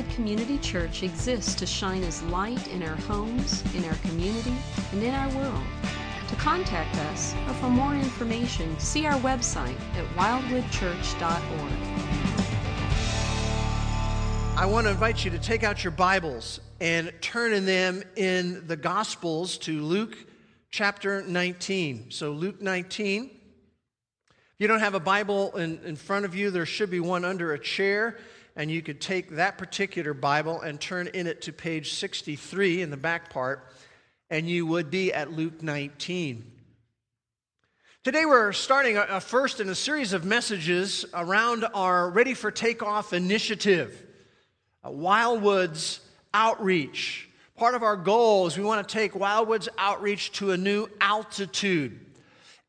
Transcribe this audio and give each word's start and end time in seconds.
Wildwood 0.00 0.16
Community 0.16 0.56
Church 0.58 1.02
exists 1.02 1.54
to 1.56 1.66
shine 1.66 2.02
as 2.04 2.22
light 2.22 2.68
in 2.68 2.82
our 2.82 2.96
homes, 2.96 3.62
in 3.74 3.84
our 3.84 3.94
community, 3.96 4.54
and 4.92 5.02
in 5.02 5.12
our 5.12 5.28
world. 5.34 5.62
To 6.28 6.36
contact 6.36 6.96
us 6.96 7.34
or 7.46 7.52
for 7.54 7.68
more 7.68 7.94
information, 7.94 8.78
see 8.78 9.04
our 9.04 9.20
website 9.20 9.76
at 9.98 10.06
wildwoodchurch.org. 10.16 11.72
I 14.56 14.64
want 14.64 14.86
to 14.86 14.90
invite 14.90 15.22
you 15.22 15.30
to 15.32 15.38
take 15.38 15.64
out 15.64 15.84
your 15.84 15.90
Bibles 15.90 16.60
and 16.80 17.12
turn 17.20 17.52
in 17.52 17.66
them 17.66 18.02
in 18.16 18.66
the 18.66 18.76
Gospels 18.76 19.58
to 19.58 19.82
Luke 19.82 20.16
chapter 20.70 21.20
19. 21.20 22.10
So, 22.10 22.32
Luke 22.32 22.62
19. 22.62 23.24
If 23.24 23.30
you 24.58 24.66
don't 24.66 24.80
have 24.80 24.94
a 24.94 25.00
Bible 25.00 25.54
in, 25.58 25.78
in 25.84 25.96
front 25.96 26.24
of 26.24 26.34
you, 26.34 26.50
there 26.50 26.64
should 26.64 26.90
be 26.90 27.00
one 27.00 27.26
under 27.26 27.52
a 27.52 27.58
chair, 27.58 28.16
and 28.60 28.70
you 28.70 28.82
could 28.82 29.00
take 29.00 29.30
that 29.30 29.56
particular 29.56 30.12
Bible 30.12 30.60
and 30.60 30.78
turn 30.78 31.06
in 31.06 31.26
it 31.26 31.40
to 31.40 31.50
page 31.50 31.94
63 31.94 32.82
in 32.82 32.90
the 32.90 32.96
back 32.98 33.30
part, 33.30 33.72
and 34.28 34.46
you 34.46 34.66
would 34.66 34.90
be 34.90 35.14
at 35.14 35.32
Luke 35.32 35.62
19. 35.62 36.44
Today, 38.04 38.26
we're 38.26 38.52
starting 38.52 38.98
a, 38.98 39.18
first 39.18 39.60
in 39.60 39.70
a 39.70 39.74
series 39.74 40.12
of 40.12 40.26
messages 40.26 41.06
around 41.14 41.64
our 41.72 42.10
Ready 42.10 42.34
for 42.34 42.50
Takeoff 42.50 43.14
initiative, 43.14 43.98
uh, 44.84 44.90
Wildwood's 44.90 46.00
outreach. 46.34 47.30
Part 47.56 47.74
of 47.74 47.82
our 47.82 47.96
goal 47.96 48.46
is 48.46 48.58
we 48.58 48.64
want 48.64 48.86
to 48.86 48.92
take 48.92 49.14
Wildwood's 49.14 49.70
outreach 49.78 50.32
to 50.32 50.50
a 50.50 50.58
new 50.58 50.86
altitude. 51.00 51.98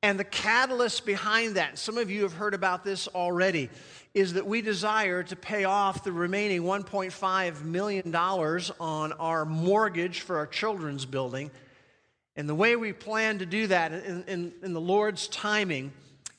And 0.03 0.19
the 0.19 0.23
catalyst 0.23 1.05
behind 1.05 1.57
that, 1.57 1.77
some 1.77 1.99
of 1.99 2.09
you 2.09 2.23
have 2.23 2.33
heard 2.33 2.55
about 2.55 2.83
this 2.83 3.07
already, 3.07 3.69
is 4.15 4.33
that 4.33 4.47
we 4.47 4.63
desire 4.63 5.21
to 5.23 5.35
pay 5.35 5.63
off 5.63 6.03
the 6.03 6.11
remaining 6.11 6.63
$1.5 6.63 7.63
million 7.63 8.15
on 8.15 9.11
our 9.13 9.45
mortgage 9.45 10.21
for 10.21 10.37
our 10.37 10.47
children's 10.47 11.05
building. 11.05 11.51
And 12.35 12.49
the 12.49 12.55
way 12.55 12.75
we 12.75 12.93
plan 12.93 13.37
to 13.39 13.45
do 13.45 13.67
that 13.67 13.93
in, 13.93 14.23
in, 14.23 14.51
in, 14.63 14.73
the 14.73 14.81
Lord's 14.81 15.27
timing 15.27 15.91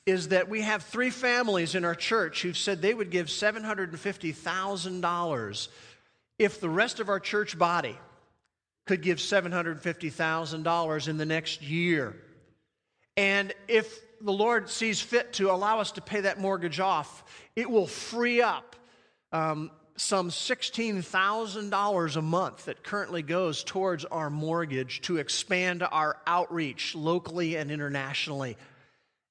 is 0.05 0.27
that 0.29 0.49
we 0.49 0.61
have 0.61 0.83
three 0.83 1.09
families 1.09 1.73
in 1.73 1.85
our 1.85 1.95
church 1.95 2.41
who've 2.41 2.57
said 2.57 2.81
they 2.81 2.93
would 2.93 3.11
give 3.11 3.27
$750,000 3.27 5.67
if 6.37 6.59
the 6.59 6.69
rest 6.69 6.99
of 6.99 7.07
our 7.07 7.21
church 7.21 7.57
body 7.57 7.97
could 8.85 9.01
give 9.01 9.19
$750,000 9.19 11.07
in 11.07 11.17
the 11.17 11.25
next 11.25 11.61
year. 11.61 12.13
And 13.15 13.53
if 13.67 13.99
the 14.21 14.31
Lord 14.31 14.69
sees 14.69 15.01
fit 15.01 15.33
to 15.33 15.51
allow 15.51 15.79
us 15.79 15.91
to 15.93 16.01
pay 16.01 16.21
that 16.21 16.39
mortgage 16.39 16.79
off, 16.79 17.23
it 17.55 17.69
will 17.69 17.87
free 17.87 18.41
up 18.41 18.75
um, 19.31 19.71
some 19.95 20.29
$16,000 20.29 22.15
a 22.15 22.21
month 22.21 22.65
that 22.65 22.83
currently 22.83 23.21
goes 23.21 23.63
towards 23.63 24.05
our 24.05 24.29
mortgage 24.29 25.01
to 25.01 25.17
expand 25.17 25.83
our 25.83 26.17
outreach 26.25 26.95
locally 26.95 27.55
and 27.55 27.69
internationally. 27.69 28.57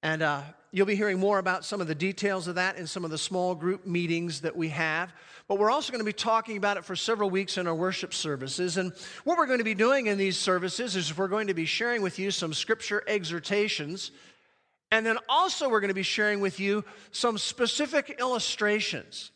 And 0.02 0.22
uh, 0.22 0.42
you'll 0.72 0.86
be 0.86 0.96
hearing 0.96 1.20
more 1.20 1.38
about 1.38 1.64
some 1.64 1.80
of 1.82 1.86
the 1.86 1.94
details 1.94 2.48
of 2.48 2.54
that 2.54 2.76
in 2.76 2.86
some 2.86 3.04
of 3.04 3.10
the 3.10 3.18
small 3.18 3.54
group 3.54 3.86
meetings 3.86 4.40
that 4.40 4.56
we 4.56 4.70
have. 4.70 5.12
But 5.46 5.58
we're 5.58 5.70
also 5.70 5.92
going 5.92 6.00
to 6.00 6.04
be 6.04 6.14
talking 6.14 6.56
about 6.56 6.78
it 6.78 6.84
for 6.84 6.96
several 6.96 7.28
weeks 7.28 7.58
in 7.58 7.66
our 7.66 7.74
worship 7.74 8.14
services. 8.14 8.78
And 8.78 8.92
what 9.24 9.36
we're 9.36 9.46
going 9.46 9.58
to 9.58 9.64
be 9.64 9.74
doing 9.74 10.06
in 10.06 10.16
these 10.16 10.38
services 10.38 10.96
is 10.96 11.16
we're 11.16 11.28
going 11.28 11.48
to 11.48 11.54
be 11.54 11.66
sharing 11.66 12.00
with 12.00 12.18
you 12.18 12.30
some 12.30 12.54
scripture 12.54 13.04
exhortations. 13.06 14.12
And 14.90 15.04
then 15.04 15.18
also, 15.28 15.68
we're 15.68 15.80
going 15.80 15.88
to 15.88 15.94
be 15.94 16.02
sharing 16.02 16.40
with 16.40 16.58
you 16.58 16.84
some 17.10 17.36
specific 17.36 18.16
illustrations 18.18 19.30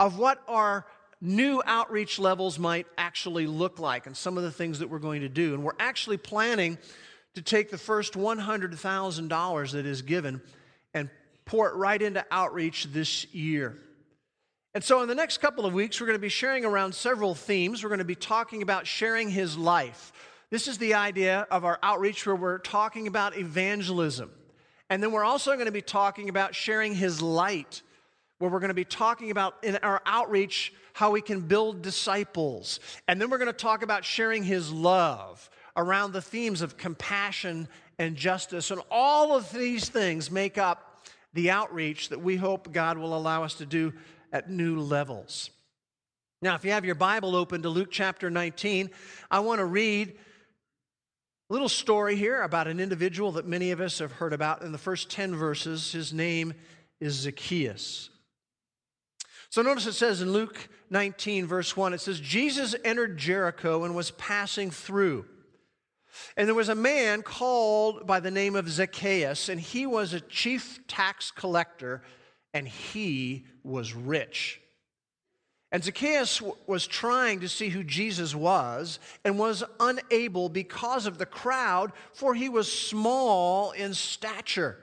of 0.00 0.18
what 0.18 0.42
our 0.48 0.84
new 1.20 1.62
outreach 1.64 2.18
levels 2.18 2.58
might 2.58 2.88
actually 2.98 3.46
look 3.46 3.78
like 3.78 4.06
and 4.06 4.16
some 4.16 4.36
of 4.36 4.42
the 4.42 4.50
things 4.50 4.80
that 4.80 4.90
we're 4.90 4.98
going 4.98 5.20
to 5.20 5.28
do. 5.28 5.54
And 5.54 5.62
we're 5.62 5.72
actually 5.78 6.16
planning 6.16 6.76
to 7.34 7.42
take 7.42 7.70
the 7.70 7.78
first 7.78 8.14
$100,000 8.14 9.72
that 9.72 9.86
is 9.86 10.02
given 10.02 10.42
and 10.94 11.10
pour 11.44 11.68
it 11.68 11.74
right 11.74 12.00
into 12.00 12.24
outreach 12.30 12.84
this 12.92 13.32
year. 13.34 13.76
And 14.74 14.82
so, 14.82 15.02
in 15.02 15.08
the 15.08 15.14
next 15.14 15.38
couple 15.38 15.66
of 15.66 15.74
weeks, 15.74 16.00
we're 16.00 16.06
going 16.06 16.18
to 16.18 16.22
be 16.22 16.30
sharing 16.30 16.64
around 16.64 16.94
several 16.94 17.34
themes. 17.34 17.82
We're 17.82 17.90
going 17.90 17.98
to 17.98 18.04
be 18.04 18.14
talking 18.14 18.62
about 18.62 18.86
sharing 18.86 19.28
his 19.28 19.56
life. 19.56 20.12
This 20.50 20.66
is 20.66 20.78
the 20.78 20.94
idea 20.94 21.46
of 21.50 21.64
our 21.64 21.78
outreach 21.82 22.26
where 22.26 22.36
we're 22.36 22.58
talking 22.58 23.06
about 23.06 23.36
evangelism. 23.36 24.30
And 24.88 25.02
then 25.02 25.12
we're 25.12 25.24
also 25.24 25.54
going 25.54 25.66
to 25.66 25.72
be 25.72 25.82
talking 25.82 26.28
about 26.28 26.54
sharing 26.54 26.94
his 26.94 27.22
light, 27.22 27.82
where 28.38 28.50
we're 28.50 28.60
going 28.60 28.68
to 28.68 28.74
be 28.74 28.84
talking 28.84 29.30
about 29.30 29.54
in 29.62 29.76
our 29.76 30.02
outreach 30.04 30.72
how 30.92 31.10
we 31.10 31.22
can 31.22 31.40
build 31.40 31.82
disciples. 31.82 32.80
And 33.08 33.20
then 33.20 33.30
we're 33.30 33.38
going 33.38 33.46
to 33.46 33.52
talk 33.54 33.82
about 33.82 34.04
sharing 34.04 34.42
his 34.42 34.70
love 34.70 35.48
around 35.76 36.12
the 36.12 36.20
themes 36.20 36.60
of 36.60 36.76
compassion 36.76 37.68
and 38.02 38.16
justice. 38.16 38.70
And 38.70 38.80
all 38.90 39.34
of 39.34 39.50
these 39.52 39.88
things 39.88 40.30
make 40.30 40.58
up 40.58 41.06
the 41.32 41.50
outreach 41.50 42.08
that 42.10 42.20
we 42.20 42.36
hope 42.36 42.72
God 42.72 42.98
will 42.98 43.16
allow 43.16 43.44
us 43.44 43.54
to 43.54 43.66
do 43.66 43.92
at 44.32 44.50
new 44.50 44.80
levels. 44.80 45.50
Now, 46.42 46.56
if 46.56 46.64
you 46.64 46.72
have 46.72 46.84
your 46.84 46.96
Bible 46.96 47.36
open 47.36 47.62
to 47.62 47.68
Luke 47.68 47.90
chapter 47.90 48.28
19, 48.28 48.90
I 49.30 49.40
want 49.40 49.60
to 49.60 49.64
read 49.64 50.14
a 51.48 51.52
little 51.52 51.68
story 51.68 52.16
here 52.16 52.42
about 52.42 52.66
an 52.66 52.80
individual 52.80 53.32
that 53.32 53.46
many 53.46 53.70
of 53.70 53.80
us 53.80 54.00
have 54.00 54.12
heard 54.12 54.32
about. 54.32 54.62
In 54.62 54.72
the 54.72 54.78
first 54.78 55.08
10 55.10 55.36
verses, 55.36 55.92
his 55.92 56.12
name 56.12 56.54
is 57.00 57.14
Zacchaeus. 57.14 58.10
So 59.50 59.62
notice 59.62 59.86
it 59.86 59.92
says 59.92 60.22
in 60.22 60.32
Luke 60.32 60.68
19, 60.90 61.46
verse 61.46 61.76
1, 61.76 61.94
it 61.94 62.00
says, 62.00 62.18
Jesus 62.18 62.74
entered 62.84 63.18
Jericho 63.18 63.84
and 63.84 63.94
was 63.94 64.10
passing 64.12 64.70
through. 64.70 65.26
And 66.36 66.46
there 66.46 66.54
was 66.54 66.68
a 66.68 66.74
man 66.74 67.22
called 67.22 68.06
by 68.06 68.20
the 68.20 68.30
name 68.30 68.56
of 68.56 68.68
Zacchaeus, 68.68 69.48
and 69.48 69.60
he 69.60 69.86
was 69.86 70.12
a 70.12 70.20
chief 70.20 70.80
tax 70.86 71.30
collector 71.30 72.02
and 72.54 72.68
he 72.68 73.46
was 73.62 73.94
rich. 73.94 74.60
And 75.70 75.82
Zacchaeus 75.82 76.42
was 76.66 76.86
trying 76.86 77.40
to 77.40 77.48
see 77.48 77.70
who 77.70 77.82
Jesus 77.82 78.34
was 78.34 78.98
and 79.24 79.38
was 79.38 79.64
unable 79.80 80.50
because 80.50 81.06
of 81.06 81.16
the 81.16 81.24
crowd, 81.24 81.92
for 82.12 82.34
he 82.34 82.50
was 82.50 82.70
small 82.70 83.70
in 83.70 83.94
stature. 83.94 84.76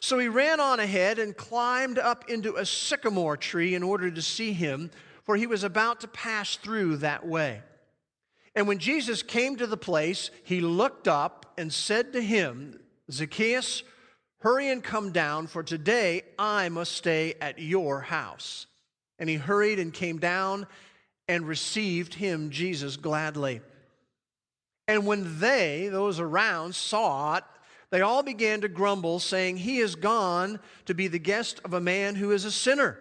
So 0.00 0.18
he 0.18 0.28
ran 0.28 0.58
on 0.58 0.80
ahead 0.80 1.18
and 1.18 1.36
climbed 1.36 1.98
up 1.98 2.30
into 2.30 2.56
a 2.56 2.64
sycamore 2.64 3.36
tree 3.36 3.74
in 3.74 3.82
order 3.82 4.10
to 4.10 4.22
see 4.22 4.54
him, 4.54 4.90
for 5.22 5.36
he 5.36 5.46
was 5.46 5.64
about 5.64 6.00
to 6.00 6.08
pass 6.08 6.56
through 6.56 6.96
that 6.98 7.26
way. 7.26 7.60
And 8.54 8.68
when 8.68 8.78
Jesus 8.78 9.22
came 9.22 9.56
to 9.56 9.66
the 9.66 9.76
place, 9.76 10.30
he 10.44 10.60
looked 10.60 11.08
up 11.08 11.54
and 11.58 11.72
said 11.72 12.12
to 12.12 12.20
him, 12.20 12.78
Zacchaeus, 13.10 13.82
Hurry 14.44 14.70
and 14.70 14.84
come 14.84 15.10
down, 15.10 15.46
for 15.46 15.62
today 15.62 16.22
I 16.38 16.68
must 16.68 16.92
stay 16.92 17.32
at 17.40 17.58
your 17.58 18.02
house. 18.02 18.66
And 19.18 19.26
he 19.26 19.36
hurried 19.36 19.78
and 19.78 19.90
came 19.90 20.18
down 20.18 20.66
and 21.26 21.48
received 21.48 22.12
him, 22.12 22.50
Jesus, 22.50 22.98
gladly. 22.98 23.62
And 24.86 25.06
when 25.06 25.40
they, 25.40 25.88
those 25.90 26.20
around, 26.20 26.74
saw 26.74 27.36
it, 27.36 27.44
they 27.90 28.02
all 28.02 28.22
began 28.22 28.60
to 28.60 28.68
grumble, 28.68 29.18
saying, 29.18 29.56
He 29.56 29.78
is 29.78 29.94
gone 29.94 30.60
to 30.84 30.94
be 30.94 31.08
the 31.08 31.18
guest 31.18 31.60
of 31.64 31.72
a 31.72 31.80
man 31.80 32.14
who 32.14 32.32
is 32.32 32.44
a 32.44 32.52
sinner. 32.52 32.98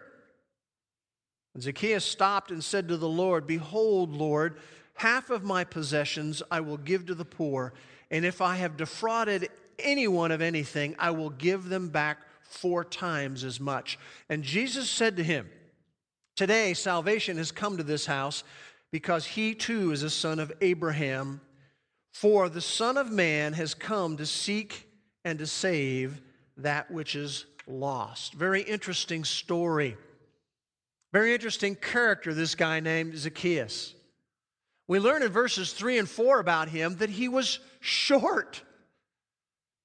And 1.53 1.61
Zacchaeus 1.61 2.05
stopped 2.05 2.51
and 2.51 2.63
said 2.63 2.87
to 2.87 2.95
the 2.95 3.09
Lord, 3.09 3.45
Behold, 3.45 4.13
Lord, 4.13 4.59
half 4.95 5.29
of 5.29 5.43
my 5.43 5.63
possessions 5.63 6.41
I 6.51 6.61
will 6.61 6.77
give 6.77 7.05
to 7.07 7.15
the 7.15 7.25
poor, 7.25 7.73
and 8.11 8.25
if 8.25 8.41
I 8.41 8.55
have 8.57 8.77
defrauded 8.77 9.49
anyone 9.79 10.31
of 10.31 10.41
anything, 10.41 10.95
I 10.99 11.11
will 11.11 11.31
give 11.31 11.69
them 11.69 11.89
back 11.89 12.19
four 12.41 12.83
times 12.83 13.43
as 13.43 13.59
much. 13.59 13.97
And 14.29 14.43
Jesus 14.43 14.89
said 14.89 15.17
to 15.17 15.23
him, 15.23 15.49
Today 16.35 16.73
salvation 16.73 17.37
has 17.37 17.51
come 17.51 17.77
to 17.77 17.83
this 17.83 18.05
house 18.05 18.43
because 18.91 19.25
he 19.25 19.53
too 19.55 19.91
is 19.91 20.03
a 20.03 20.09
son 20.09 20.39
of 20.39 20.51
Abraham. 20.61 21.41
For 22.11 22.47
the 22.47 22.61
Son 22.61 22.97
of 22.97 23.11
Man 23.11 23.53
has 23.53 23.73
come 23.73 24.17
to 24.17 24.25
seek 24.25 24.87
and 25.25 25.39
to 25.39 25.47
save 25.47 26.21
that 26.57 26.91
which 26.91 27.15
is 27.15 27.45
lost. 27.65 28.33
Very 28.35 28.61
interesting 28.61 29.23
story. 29.23 29.97
Very 31.11 31.33
interesting 31.33 31.75
character, 31.75 32.33
this 32.33 32.55
guy 32.55 32.79
named 32.79 33.17
Zacchaeus. 33.17 33.95
We 34.87 34.99
learn 34.99 35.23
in 35.23 35.31
verses 35.31 35.73
3 35.73 35.99
and 35.99 36.09
4 36.09 36.39
about 36.39 36.69
him 36.69 36.97
that 36.97 37.09
he 37.09 37.29
was 37.29 37.59
short. 37.79 38.61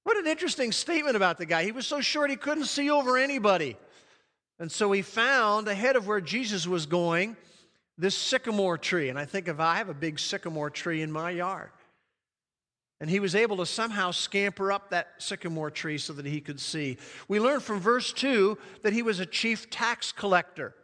What 0.03 0.17
an 0.17 0.27
interesting 0.27 0.71
statement 0.71 1.15
about 1.15 1.37
the 1.37 1.45
guy. 1.45 1.63
He 1.63 1.71
was 1.71 1.87
so 1.87 2.01
short 2.01 2.29
he 2.29 2.35
couldn't 2.35 2.65
see 2.65 2.89
over 2.89 3.17
anybody. 3.17 3.77
And 4.59 4.71
so 4.71 4.91
he 4.91 5.01
found 5.01 5.67
ahead 5.67 5.95
of 5.95 6.07
where 6.07 6.21
Jesus 6.21 6.67
was 6.67 6.85
going 6.85 7.37
this 7.97 8.15
sycamore 8.15 8.77
tree. 8.77 9.09
And 9.09 9.19
I 9.19 9.25
think 9.25 9.47
if 9.47 9.59
I 9.59 9.75
have 9.75 9.89
a 9.89 9.93
big 9.93 10.19
sycamore 10.19 10.69
tree 10.69 11.01
in 11.01 11.11
my 11.11 11.31
yard. 11.31 11.69
And 13.01 13.09
he 13.09 13.19
was 13.19 13.35
able 13.35 13.57
to 13.57 13.65
somehow 13.65 14.11
scamper 14.11 14.71
up 14.71 14.89
that 14.89 15.09
sycamore 15.19 15.71
tree 15.71 15.97
so 15.97 16.11
that 16.13 16.25
he 16.25 16.41
could 16.41 16.59
see. 16.59 16.97
We 17.29 17.39
learn 17.39 17.61
from 17.61 17.79
verse 17.79 18.11
2 18.11 18.57
that 18.83 18.91
he 18.91 19.01
was 19.01 19.19
a 19.19 19.25
chief 19.25 19.69
tax 19.69 20.11
collector. 20.11 20.75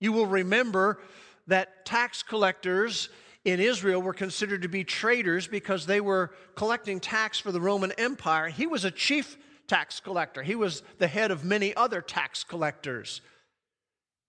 You 0.00 0.12
will 0.12 0.26
remember 0.26 1.00
that 1.46 1.84
tax 1.84 2.22
collectors 2.22 3.10
in 3.44 3.60
Israel 3.60 4.02
were 4.02 4.12
considered 4.12 4.62
to 4.62 4.68
be 4.68 4.84
traitors 4.84 5.46
because 5.46 5.86
they 5.86 6.00
were 6.00 6.30
collecting 6.54 7.00
tax 7.00 7.38
for 7.38 7.52
the 7.52 7.60
Roman 7.60 7.92
Empire. 7.92 8.48
He 8.48 8.66
was 8.66 8.84
a 8.84 8.90
chief 8.90 9.36
tax 9.66 10.00
collector, 10.00 10.42
he 10.42 10.56
was 10.56 10.82
the 10.98 11.06
head 11.06 11.30
of 11.30 11.44
many 11.44 11.74
other 11.76 12.00
tax 12.00 12.42
collectors. 12.42 13.20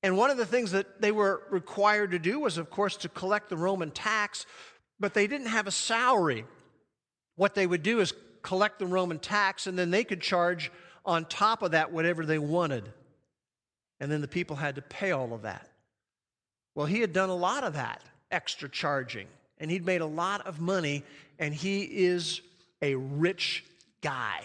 And 0.03 0.17
one 0.17 0.31
of 0.31 0.37
the 0.37 0.45
things 0.45 0.71
that 0.71 1.01
they 1.01 1.11
were 1.11 1.43
required 1.51 2.11
to 2.11 2.19
do 2.19 2.39
was, 2.39 2.57
of 2.57 2.69
course, 2.69 2.95
to 2.97 3.09
collect 3.09 3.49
the 3.49 3.57
Roman 3.57 3.91
tax, 3.91 4.45
but 4.99 5.13
they 5.13 5.27
didn't 5.27 5.47
have 5.47 5.67
a 5.67 5.71
salary. 5.71 6.45
What 7.35 7.53
they 7.53 7.67
would 7.67 7.83
do 7.83 7.99
is 7.99 8.13
collect 8.41 8.79
the 8.79 8.87
Roman 8.87 9.19
tax, 9.19 9.67
and 9.67 9.77
then 9.77 9.91
they 9.91 10.03
could 10.03 10.21
charge 10.21 10.71
on 11.05 11.25
top 11.25 11.61
of 11.61 11.71
that 11.71 11.91
whatever 11.91 12.25
they 12.25 12.39
wanted. 12.39 12.91
And 13.99 14.11
then 14.11 14.21
the 14.21 14.27
people 14.27 14.55
had 14.55 14.75
to 14.75 14.81
pay 14.81 15.11
all 15.11 15.33
of 15.33 15.43
that. 15.43 15.69
Well, 16.73 16.87
he 16.87 17.01
had 17.01 17.13
done 17.13 17.29
a 17.29 17.35
lot 17.35 17.63
of 17.63 17.73
that 17.73 18.01
extra 18.31 18.69
charging, 18.69 19.27
and 19.57 19.69
he'd 19.69 19.85
made 19.85 20.01
a 20.01 20.05
lot 20.05 20.47
of 20.47 20.59
money, 20.59 21.03
and 21.39 21.53
he 21.53 21.81
is 21.81 22.41
a 22.81 22.95
rich 22.95 23.63
guy, 24.01 24.41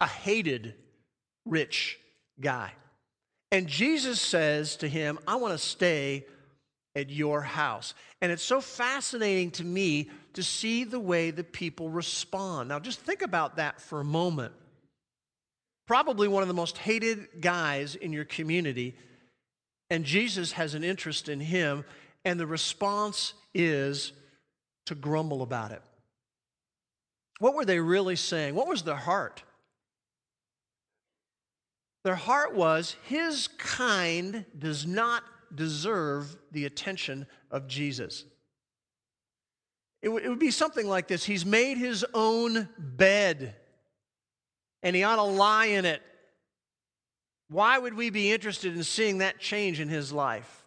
a 0.00 0.06
hated 0.06 0.74
rich 1.44 1.98
guy. 2.40 2.72
And 3.50 3.66
Jesus 3.66 4.20
says 4.20 4.76
to 4.76 4.88
him, 4.88 5.18
I 5.26 5.36
want 5.36 5.52
to 5.52 5.58
stay 5.58 6.26
at 6.94 7.10
your 7.10 7.40
house. 7.40 7.94
And 8.20 8.32
it's 8.32 8.42
so 8.42 8.60
fascinating 8.60 9.50
to 9.52 9.64
me 9.64 10.10
to 10.34 10.42
see 10.42 10.84
the 10.84 11.00
way 11.00 11.30
the 11.30 11.44
people 11.44 11.88
respond. 11.88 12.68
Now, 12.68 12.78
just 12.78 13.00
think 13.00 13.22
about 13.22 13.56
that 13.56 13.80
for 13.80 14.00
a 14.00 14.04
moment. 14.04 14.52
Probably 15.86 16.28
one 16.28 16.42
of 16.42 16.48
the 16.48 16.54
most 16.54 16.76
hated 16.76 17.40
guys 17.40 17.94
in 17.94 18.12
your 18.12 18.26
community, 18.26 18.94
and 19.88 20.04
Jesus 20.04 20.52
has 20.52 20.74
an 20.74 20.84
interest 20.84 21.30
in 21.30 21.40
him, 21.40 21.84
and 22.28 22.38
the 22.38 22.46
response 22.46 23.32
is 23.54 24.12
to 24.84 24.94
grumble 24.94 25.40
about 25.40 25.72
it. 25.72 25.80
What 27.38 27.54
were 27.54 27.64
they 27.64 27.80
really 27.80 28.16
saying? 28.16 28.54
What 28.54 28.68
was 28.68 28.82
their 28.82 28.96
heart? 28.96 29.42
Their 32.04 32.16
heart 32.16 32.54
was, 32.54 32.96
His 33.04 33.48
kind 33.56 34.44
does 34.58 34.86
not 34.86 35.22
deserve 35.54 36.36
the 36.52 36.66
attention 36.66 37.26
of 37.50 37.66
Jesus. 37.66 38.24
It, 40.02 40.08
w- 40.08 40.22
it 40.22 40.28
would 40.28 40.38
be 40.38 40.50
something 40.50 40.86
like 40.86 41.08
this 41.08 41.24
He's 41.24 41.46
made 41.46 41.78
His 41.78 42.04
own 42.12 42.68
bed, 42.78 43.56
and 44.82 44.94
He 44.94 45.02
ought 45.02 45.16
to 45.16 45.22
lie 45.22 45.66
in 45.66 45.86
it. 45.86 46.02
Why 47.48 47.78
would 47.78 47.94
we 47.94 48.10
be 48.10 48.30
interested 48.30 48.76
in 48.76 48.84
seeing 48.84 49.18
that 49.18 49.38
change 49.38 49.80
in 49.80 49.88
His 49.88 50.12
life? 50.12 50.57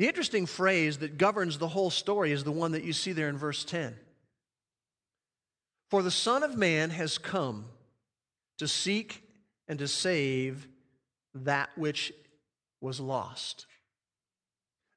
The 0.00 0.08
interesting 0.08 0.46
phrase 0.46 0.96
that 1.00 1.18
governs 1.18 1.58
the 1.58 1.68
whole 1.68 1.90
story 1.90 2.32
is 2.32 2.42
the 2.42 2.50
one 2.50 2.72
that 2.72 2.84
you 2.84 2.94
see 2.94 3.12
there 3.12 3.28
in 3.28 3.36
verse 3.36 3.64
10. 3.64 3.94
For 5.90 6.02
the 6.02 6.10
Son 6.10 6.42
of 6.42 6.56
Man 6.56 6.88
has 6.88 7.18
come 7.18 7.66
to 8.56 8.66
seek 8.66 9.22
and 9.68 9.78
to 9.78 9.86
save 9.86 10.66
that 11.34 11.68
which 11.76 12.14
was 12.80 12.98
lost. 12.98 13.66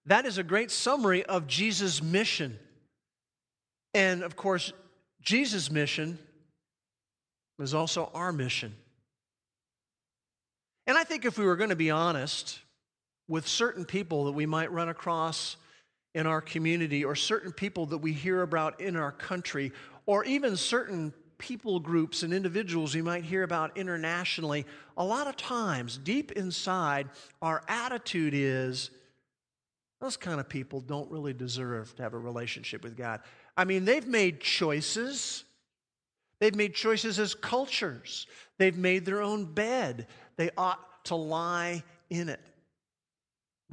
That 0.06 0.26
is 0.26 0.38
a 0.38 0.44
great 0.44 0.72
summary 0.72 1.26
of 1.26 1.48
Jesus' 1.48 2.02
mission. 2.02 2.58
And 3.94 4.24
of 4.24 4.38
course, 4.38 4.72
Jesus' 5.22 5.70
mission 5.70 6.18
is 7.60 7.74
also 7.74 8.10
our 8.14 8.32
mission. 8.32 8.74
And 10.88 10.98
I 10.98 11.04
think 11.04 11.26
if 11.26 11.38
we 11.38 11.44
were 11.44 11.58
going 11.58 11.72
to 11.72 11.76
be 11.76 11.92
honest 11.92 12.62
with 13.28 13.48
certain 13.48 13.86
people 13.86 14.26
that 14.26 14.32
we 14.34 14.46
might 14.46 14.72
run 14.72 14.90
across 14.90 15.58
in 16.16 16.28
our 16.28 16.42
community, 16.42 17.04
or 17.04 17.16
certain 17.16 17.52
people 17.52 17.88
that 17.88 17.98
we 17.98 18.14
hear 18.14 18.44
about 18.44 18.80
in 18.80 18.96
our 18.96 19.12
country, 19.12 19.72
or 20.06 20.24
even 20.26 20.56
certain 20.56 21.12
people 21.40 21.80
groups 21.80 22.24
and 22.24 22.34
individuals 22.34 22.94
you 22.94 23.04
might 23.04 23.24
hear 23.24 23.44
about 23.44 23.78
internationally, 23.78 24.66
a 24.96 25.04
lot 25.04 25.28
of 25.28 25.36
times, 25.36 25.98
deep 25.98 26.32
inside, 26.34 27.10
our 27.42 27.64
attitude 27.68 28.34
is 28.36 28.92
those 30.00 30.16
kind 30.18 30.40
of 30.40 30.48
people 30.48 30.82
don't 30.82 31.10
really 31.10 31.34
deserve 31.34 31.96
to 31.96 32.04
have 32.04 32.14
a 32.14 32.20
relationship 32.20 32.84
with 32.84 32.96
God. 32.96 33.22
I 33.58 33.66
mean, 33.66 33.86
they've 33.86 34.08
made 34.08 34.40
choices. 34.40 35.46
They've 36.40 36.56
made 36.56 36.74
choices 36.76 37.20
as 37.20 37.34
cultures. 37.34 38.28
They've 38.58 38.78
made 38.78 39.06
their 39.06 39.22
own 39.22 39.46
bed. 39.46 40.08
They 40.36 40.50
ought 40.58 41.06
to 41.06 41.16
lie 41.16 41.84
in 42.10 42.30
it. 42.30 42.40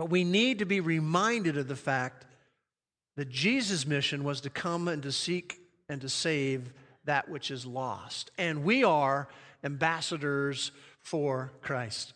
But 0.01 0.09
we 0.09 0.25
need 0.25 0.61
to 0.61 0.65
be 0.65 0.81
reminded 0.81 1.59
of 1.59 1.69
the 1.69 1.77
fact 1.77 2.25
that 3.17 3.29
Jesus' 3.29 3.87
mission 3.87 4.25
was 4.25 4.41
to 4.41 4.49
come 4.49 4.89
and 4.89 5.03
to 5.03 5.13
seek 5.13 5.61
and 5.91 6.01
to 6.01 6.09
save 6.09 6.73
that 7.05 7.29
which 7.29 7.51
is 7.51 7.67
lost. 7.67 8.31
And 8.39 8.65
we 8.65 8.83
are 8.83 9.29
ambassadors 9.63 10.73
for 11.01 11.53
Christ. 11.61 12.15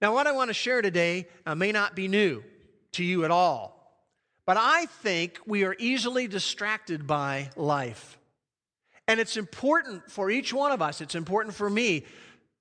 Now, 0.00 0.14
what 0.14 0.28
I 0.28 0.30
want 0.30 0.50
to 0.50 0.54
share 0.54 0.82
today 0.82 1.26
uh, 1.44 1.56
may 1.56 1.72
not 1.72 1.96
be 1.96 2.06
new 2.06 2.44
to 2.92 3.02
you 3.02 3.24
at 3.24 3.32
all, 3.32 4.06
but 4.46 4.56
I 4.56 4.86
think 4.86 5.40
we 5.46 5.64
are 5.64 5.74
easily 5.80 6.28
distracted 6.28 7.08
by 7.08 7.50
life. 7.56 8.20
And 9.08 9.18
it's 9.18 9.36
important 9.36 10.12
for 10.12 10.30
each 10.30 10.52
one 10.52 10.70
of 10.70 10.80
us, 10.80 11.00
it's 11.00 11.16
important 11.16 11.56
for 11.56 11.68
me 11.68 12.04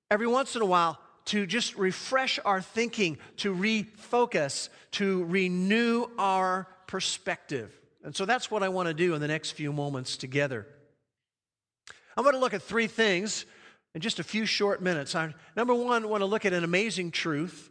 every 0.10 0.26
once 0.26 0.56
in 0.56 0.64
a 0.64 0.66
while 0.66 0.98
to 1.26 1.46
just 1.46 1.76
refresh 1.78 2.40
our 2.44 2.62
thinking, 2.62 3.18
to 3.38 3.54
refocus, 3.54 4.70
to 4.92 5.24
renew 5.26 6.08
our 6.18 6.68
perspective. 6.88 7.74
And 8.04 8.16
so 8.16 8.26
that's 8.26 8.52
what 8.52 8.64
I 8.64 8.70
want 8.70 8.88
to 8.88 8.94
do 8.94 9.14
in 9.14 9.22
the 9.22 9.28
next 9.28 9.52
few 9.52 9.72
moments 9.72 10.18
together. 10.18 10.68
I'm 12.18 12.24
going 12.24 12.36
to 12.36 12.40
look 12.40 12.54
at 12.54 12.62
three 12.62 12.88
things 12.88 13.46
in 13.96 14.02
just 14.02 14.20
a 14.20 14.24
few 14.24 14.46
short 14.46 14.82
minutes. 14.82 15.16
I, 15.16 15.34
number 15.56 15.74
one, 15.74 16.04
I 16.04 16.08
want 16.08 16.22
to 16.22 16.26
look 16.26 16.46
at 16.46 16.54
an 16.54 16.64
amazing 16.64 17.12
truth. 17.12 17.70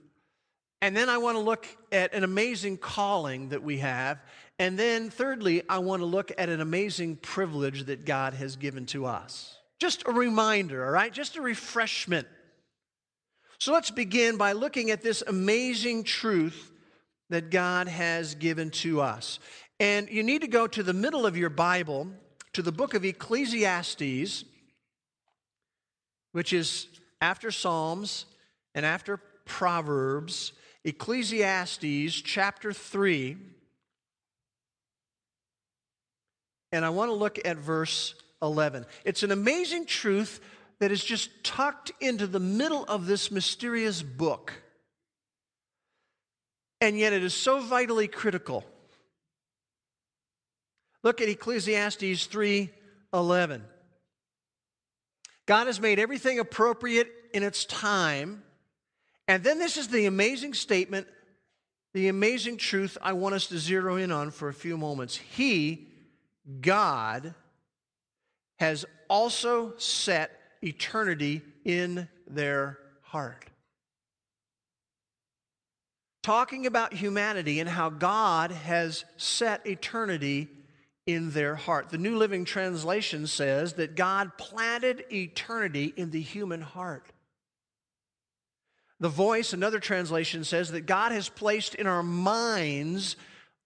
And 0.81 0.97
then 0.97 1.09
I 1.09 1.19
want 1.19 1.37
to 1.37 1.41
look 1.41 1.67
at 1.93 2.13
an 2.13 2.25
amazing 2.25 2.77
calling 2.77 3.51
that 3.51 3.63
we 3.63 3.79
have. 3.79 4.19
And 4.59 4.77
then, 4.77 5.11
thirdly, 5.11 5.63
I 5.69 5.79
want 5.79 6.01
to 6.01 6.07
look 6.07 6.33
at 6.37 6.49
an 6.49 6.61
amazing 6.61 7.17
privilege 7.17 7.85
that 7.85 8.05
God 8.05 8.35
has 8.35 8.57
given 8.57 8.87
to 8.87 9.07
us. 9.07 9.57
Just 9.79 10.03
a 10.07 10.13
reminder, 10.13 10.85
all 10.85 10.91
right? 10.91 11.13
Just 11.13 11.37
a 11.37 11.43
refreshment. 11.43 12.27
So 13.63 13.73
let's 13.73 13.93
begin 13.93 14.39
by 14.39 14.55
looking 14.55 14.91
at 14.91 15.03
this 15.03 15.23
amazing 15.25 16.03
truth 16.03 16.73
that 17.31 17.53
God 17.53 17.87
has 17.87 18.35
given 18.35 18.71
to 18.71 19.01
us. 19.01 19.39
And 19.79 20.11
you 20.11 20.25
need 20.25 20.41
to 20.41 20.49
go 20.49 20.67
to 20.67 20.83
the 20.83 20.93
middle 20.93 21.27
of 21.27 21.37
your 21.37 21.49
Bible 21.49 22.09
to 22.55 22.63
the 22.63 22.73
book 22.73 22.95
of 22.95 23.05
Ecclesiastes, 23.05 24.43
which 26.33 26.53
is 26.53 26.89
after 27.21 27.53
Psalms 27.53 28.27
and 28.75 28.85
after 28.85 29.19
Proverbs, 29.45 30.55
Ecclesiastes 30.85 32.21
chapter 32.21 32.73
3. 32.73 33.37
And 36.73 36.85
I 36.85 36.91
want 36.91 37.11
to 37.11 37.15
look 37.15 37.39
at 37.45 37.59
verse 37.59 38.17
11. 38.43 38.87
It's 39.05 39.23
an 39.23 39.31
amazing 39.31 39.87
truth 39.87 40.41
that 40.83 40.91
is 40.91 41.05
just 41.05 41.45
tucked 41.45 41.93
into 42.01 42.27
the 42.27 42.41
middle 42.41 42.85
of 42.87 43.07
this 43.07 43.31
mysterious 43.31 44.03
book. 44.03 44.53
And 46.81 46.99
yet 46.99 47.13
it 47.13 47.23
is 47.23 47.35
so 47.35 47.61
vitally 47.61 48.09
critical. 48.09 48.65
Look 51.05 51.21
at 51.21 51.29
Ecclesiastes 51.29 52.27
3:11. 52.27 53.65
God 55.47 55.69
has 55.69 55.79
made 55.79 56.01
everything 56.01 56.41
appropriate 56.41 57.13
in 57.33 57.45
its 57.45 57.65
time. 57.65 58.43
And 59.29 59.45
then 59.45 59.61
this 59.61 59.77
is 59.77 59.87
the 59.87 60.07
amazing 60.07 60.53
statement, 60.53 61.07
the 61.95 62.09
amazing 62.09 62.57
truth 62.57 62.99
I 63.01 63.13
want 63.13 63.37
us 63.37 63.47
to 63.47 63.59
zero 63.61 63.95
in 63.95 64.11
on 64.11 64.33
for 64.33 64.49
a 64.49 64.55
few 64.55 64.77
moments. 64.77 65.15
He, 65.15 65.87
God, 66.61 67.37
has 68.59 68.85
also 69.09 69.77
set 69.79 70.41
eternity 70.63 71.43
in 71.65 72.09
their 72.27 72.79
heart. 73.03 73.47
Talking 76.23 76.67
about 76.67 76.93
humanity 76.93 77.61
and 77.61 77.69
how 77.69 77.91
God 77.91 78.53
has 78.53 79.05
set 79.17 79.67
eternity 79.67 80.49
in 81.07 81.31
their 81.33 81.57
heart. 81.57 81.89
The 81.91 81.99
New 81.99 82.17
Living 82.17 82.45
Translation 82.45 83.27
says 83.27 83.75
that 83.75 83.97
God 83.97 84.39
planted 84.39 85.05
eternity 85.13 85.93
in 85.97 86.11
the 86.11 86.21
human 86.21 86.61
heart. 86.61 87.07
The 89.01 89.09
voice, 89.09 89.53
another 89.53 89.81
translation 89.81 90.45
says 90.45 90.71
that 90.71 90.87
God 90.87 91.11
has 91.11 91.29
placed 91.29 91.75
in 91.75 91.89
our 91.89 92.05
minds 92.05 93.17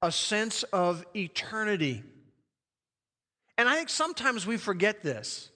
a 0.00 0.10
sense 0.10 0.62
of 0.62 1.04
eternity. 1.14 2.02
And 3.58 3.68
I 3.68 3.76
think 3.76 3.90
sometimes 3.90 4.46
we 4.46 4.56
forget 4.56 5.02
this. 5.02 5.50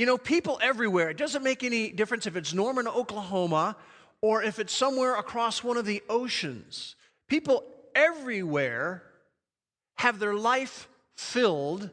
You 0.00 0.06
know, 0.06 0.16
people 0.16 0.58
everywhere, 0.62 1.10
it 1.10 1.18
doesn't 1.18 1.42
make 1.42 1.62
any 1.62 1.90
difference 1.90 2.26
if 2.26 2.34
it's 2.34 2.54
Norman, 2.54 2.88
Oklahoma, 2.88 3.76
or 4.22 4.42
if 4.42 4.58
it's 4.58 4.72
somewhere 4.72 5.16
across 5.16 5.62
one 5.62 5.76
of 5.76 5.84
the 5.84 6.02
oceans. 6.08 6.96
People 7.28 7.64
everywhere 7.94 9.02
have 9.98 10.18
their 10.18 10.32
life 10.32 10.88
filled, 11.18 11.90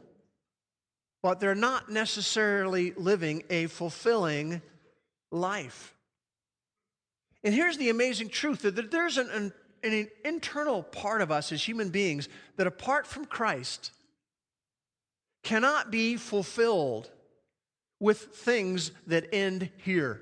but 1.22 1.42
they're 1.42 1.54
not 1.54 1.92
necessarily 1.92 2.94
living 2.94 3.44
a 3.50 3.68
fulfilling 3.68 4.62
life. 5.30 5.94
And 7.44 7.54
here's 7.54 7.78
the 7.78 7.90
amazing 7.90 8.30
truth 8.30 8.62
that 8.62 8.90
there's 8.90 9.18
an, 9.18 9.30
an, 9.32 9.54
an 9.84 10.08
internal 10.24 10.82
part 10.82 11.20
of 11.20 11.30
us 11.30 11.52
as 11.52 11.62
human 11.62 11.90
beings 11.90 12.30
that 12.56 12.68
apart 12.68 13.06
from 13.06 13.26
Christ 13.26 13.92
cannot 15.44 15.92
be 15.92 16.16
fulfilled 16.16 17.12
with 18.00 18.36
things 18.36 18.92
that 19.08 19.34
end 19.34 19.70
here. 19.78 20.22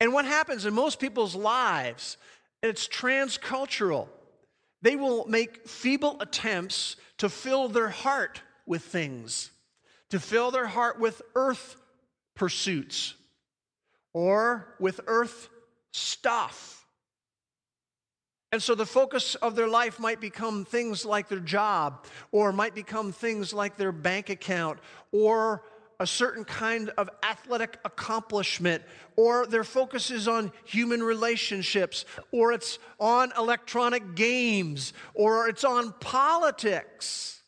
And 0.00 0.12
what 0.12 0.24
happens 0.24 0.66
in 0.66 0.74
most 0.74 1.00
people's 1.00 1.34
lives, 1.34 2.16
and 2.62 2.70
it's 2.70 2.86
transcultural. 2.86 4.08
They 4.82 4.96
will 4.96 5.26
make 5.26 5.66
feeble 5.66 6.16
attempts 6.20 6.96
to 7.18 7.28
fill 7.28 7.68
their 7.68 7.88
heart 7.88 8.42
with 8.66 8.82
things, 8.82 9.50
to 10.10 10.20
fill 10.20 10.50
their 10.50 10.66
heart 10.66 11.00
with 11.00 11.22
earth 11.34 11.76
pursuits 12.34 13.14
or 14.12 14.74
with 14.78 15.00
earth 15.06 15.48
stuff. 15.92 16.75
And 18.52 18.62
so 18.62 18.74
the 18.74 18.86
focus 18.86 19.34
of 19.36 19.56
their 19.56 19.68
life 19.68 19.98
might 19.98 20.20
become 20.20 20.64
things 20.64 21.04
like 21.04 21.28
their 21.28 21.40
job, 21.40 22.04
or 22.30 22.52
might 22.52 22.74
become 22.74 23.12
things 23.12 23.52
like 23.52 23.76
their 23.76 23.92
bank 23.92 24.30
account, 24.30 24.78
or 25.12 25.62
a 25.98 26.06
certain 26.06 26.44
kind 26.44 26.90
of 26.90 27.08
athletic 27.22 27.78
accomplishment, 27.84 28.82
or 29.16 29.46
their 29.46 29.64
focus 29.64 30.10
is 30.10 30.28
on 30.28 30.52
human 30.64 31.02
relationships, 31.02 32.04
or 32.32 32.52
it's 32.52 32.78
on 33.00 33.32
electronic 33.36 34.14
games, 34.14 34.92
or 35.14 35.48
it's 35.48 35.64
on 35.64 35.92
politics. 36.00 37.40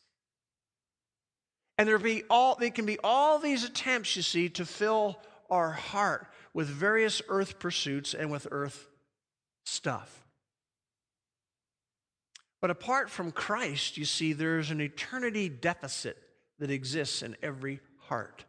And 1.76 1.88
there 1.88 1.98
be 1.98 2.24
all 2.28 2.56
there 2.56 2.70
can 2.70 2.86
be 2.86 2.98
all 3.04 3.38
these 3.38 3.64
attempts, 3.64 4.16
you 4.16 4.22
see, 4.22 4.48
to 4.50 4.64
fill 4.64 5.20
our 5.48 5.70
heart 5.70 6.26
with 6.52 6.66
various 6.66 7.22
earth 7.28 7.58
pursuits 7.60 8.14
and 8.14 8.30
with 8.32 8.48
earth 8.50 8.88
stuff. 9.64 10.27
But 12.60 12.70
apart 12.70 13.08
from 13.08 13.30
Christ, 13.30 13.96
you 13.96 14.04
see, 14.04 14.32
there's 14.32 14.70
an 14.70 14.80
eternity 14.80 15.48
deficit 15.48 16.16
that 16.58 16.70
exists 16.70 17.22
in 17.22 17.36
every 17.42 17.80
heart. 18.08 18.44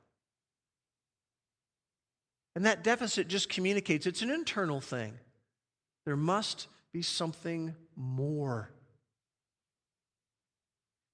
And 2.56 2.66
that 2.66 2.84
deficit 2.84 3.28
just 3.28 3.50
communicates 3.50 4.08
it's 4.08 4.22
an 4.22 4.32
internal 4.32 4.82
thing. 4.82 5.14
There 6.06 6.18
must 6.18 6.68
be 6.92 7.02
something 7.02 7.76
more. 7.96 8.72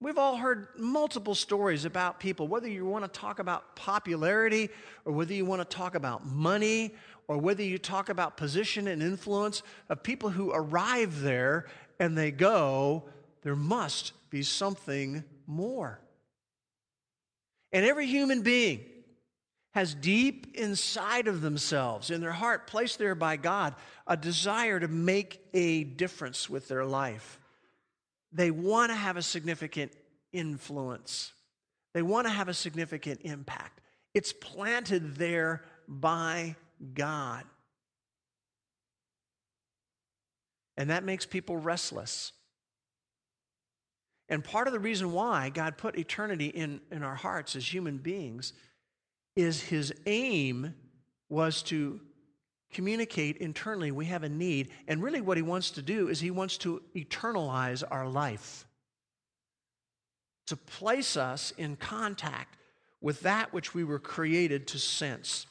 We've 0.02 0.18
all 0.18 0.38
heard 0.38 0.68
multiple 0.78 1.36
stories 1.36 1.86
about 1.86 2.20
people, 2.20 2.48
whether 2.48 2.68
you 2.68 2.86
want 2.86 3.12
to 3.12 3.20
talk 3.20 3.40
about 3.40 3.76
popularity 3.76 4.70
or 5.04 5.14
whether 5.14 5.34
you 5.34 5.46
want 5.46 5.62
to 5.62 5.76
talk 5.78 5.96
about 5.96 6.26
money 6.26 6.94
or 7.28 7.38
whether 7.38 7.64
you 7.64 7.78
talk 7.78 8.10
about 8.10 8.38
position 8.38 8.88
and 8.88 9.02
influence 9.02 9.64
of 9.90 10.04
people 10.04 10.30
who 10.30 10.52
arrive 10.52 11.22
there 11.22 11.66
and 12.00 12.18
they 12.18 12.32
go, 12.32 13.04
there 13.42 13.56
must 13.56 14.14
be 14.30 14.44
something 14.44 15.24
more. 15.48 16.00
And 17.72 17.86
every 17.86 18.08
human 18.08 18.42
being 18.42 18.86
has 19.74 19.94
deep 19.94 20.56
inside 20.56 21.28
of 21.28 21.42
themselves, 21.42 22.10
in 22.10 22.22
their 22.22 22.32
heart, 22.32 22.66
placed 22.66 22.98
there 22.98 23.16
by 23.16 23.36
God, 23.36 23.76
a 24.08 24.16
desire 24.16 24.80
to 24.80 24.88
make 24.88 25.42
a 25.54 25.84
difference 25.84 26.50
with 26.50 26.70
their 26.70 26.86
life. 26.86 27.40
They 28.32 28.52
want 28.52 28.92
to 28.92 28.96
have 28.96 29.18
a 29.18 29.22
significant 29.22 29.92
influence, 30.32 31.34
they 31.94 32.02
want 32.02 32.28
to 32.28 32.34
have 32.34 32.48
a 32.48 32.54
significant 32.54 33.22
impact. 33.24 33.82
It's 34.14 34.32
planted 34.32 35.16
there 35.18 35.64
by 35.88 36.56
God. 36.94 37.44
And 40.78 40.90
that 40.90 41.04
makes 41.04 41.26
people 41.26 41.58
restless. 41.58 42.32
And 44.28 44.44
part 44.44 44.68
of 44.68 44.74
the 44.74 44.80
reason 44.80 45.12
why 45.12 45.50
God 45.50 45.78
put 45.78 45.98
eternity 45.98 46.48
in, 46.48 46.82
in 46.92 47.04
our 47.04 47.16
hearts 47.16 47.56
as 47.56 47.72
human 47.72 47.98
beings 47.98 48.54
is 49.36 49.62
his 49.62 49.94
aim 50.06 50.74
was 51.30 51.62
to 51.64 52.00
communicate 52.74 53.38
internally 53.38 53.92
we 53.92 54.06
have 54.06 54.24
a 54.24 54.30
need. 54.30 54.70
And 54.88 55.02
really, 55.02 55.22
what 55.22 55.38
he 55.38 55.44
wants 55.44 55.72
to 55.72 55.82
do 55.82 56.08
is 56.08 56.20
he 56.20 56.32
wants 56.32 56.58
to 56.60 56.82
eternalize 56.96 57.84
our 57.90 58.08
life, 58.08 58.66
to 60.48 60.58
place 60.58 61.16
us 61.16 61.54
in 61.58 61.76
contact 61.76 62.58
with 63.02 63.22
that 63.22 63.54
which 63.54 63.74
we 63.74 63.84
were 63.84 64.00
created 64.00 64.68
to 64.68 64.80
sense. 64.80 65.46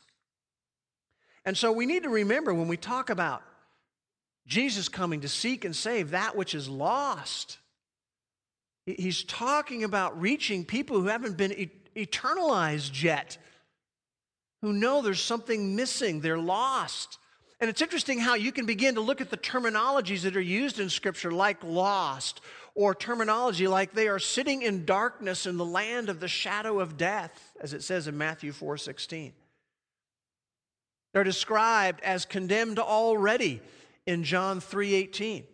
And 1.44 1.56
so 1.56 1.70
we 1.70 1.86
need 1.86 2.02
to 2.02 2.08
remember 2.08 2.52
when 2.52 2.68
we 2.68 2.76
talk 2.76 3.10
about 3.10 3.42
Jesus 4.46 4.88
coming 4.88 5.22
to 5.22 5.28
seek 5.28 5.64
and 5.64 5.74
save 5.74 6.10
that 6.10 6.36
which 6.36 6.54
is 6.54 6.68
lost. 6.68 7.58
He's 8.86 9.22
talking 9.24 9.84
about 9.84 10.20
reaching 10.20 10.64
people 10.64 11.00
who 11.00 11.06
haven't 11.06 11.36
been 11.36 11.70
eternalized 11.96 13.02
yet, 13.02 13.38
who 14.60 14.72
know 14.72 15.00
there's 15.00 15.22
something 15.22 15.74
missing, 15.74 16.20
they're 16.20 16.38
lost. 16.38 17.18
And 17.60 17.70
it's 17.70 17.80
interesting 17.80 18.18
how 18.18 18.34
you 18.34 18.52
can 18.52 18.66
begin 18.66 18.96
to 18.96 19.00
look 19.00 19.22
at 19.22 19.30
the 19.30 19.38
terminologies 19.38 20.22
that 20.22 20.36
are 20.36 20.40
used 20.40 20.80
in 20.80 20.90
Scripture, 20.90 21.30
like 21.30 21.64
lost, 21.64 22.42
or 22.74 22.94
terminology 22.94 23.66
like 23.66 23.94
they 23.94 24.08
are 24.08 24.18
sitting 24.18 24.62
in 24.62 24.84
darkness 24.84 25.46
in 25.46 25.56
the 25.56 25.64
land 25.64 26.10
of 26.10 26.20
the 26.20 26.28
shadow 26.28 26.80
of 26.80 26.98
death, 26.98 27.52
as 27.60 27.72
it 27.72 27.82
says 27.82 28.06
in 28.06 28.18
Matthew 28.18 28.52
4 28.52 28.76
16. 28.76 29.32
They're 31.14 31.24
described 31.24 32.02
as 32.02 32.24
condemned 32.24 32.80
already 32.80 33.62
in 34.06 34.24
John 34.24 34.60
3:18. 34.60 35.46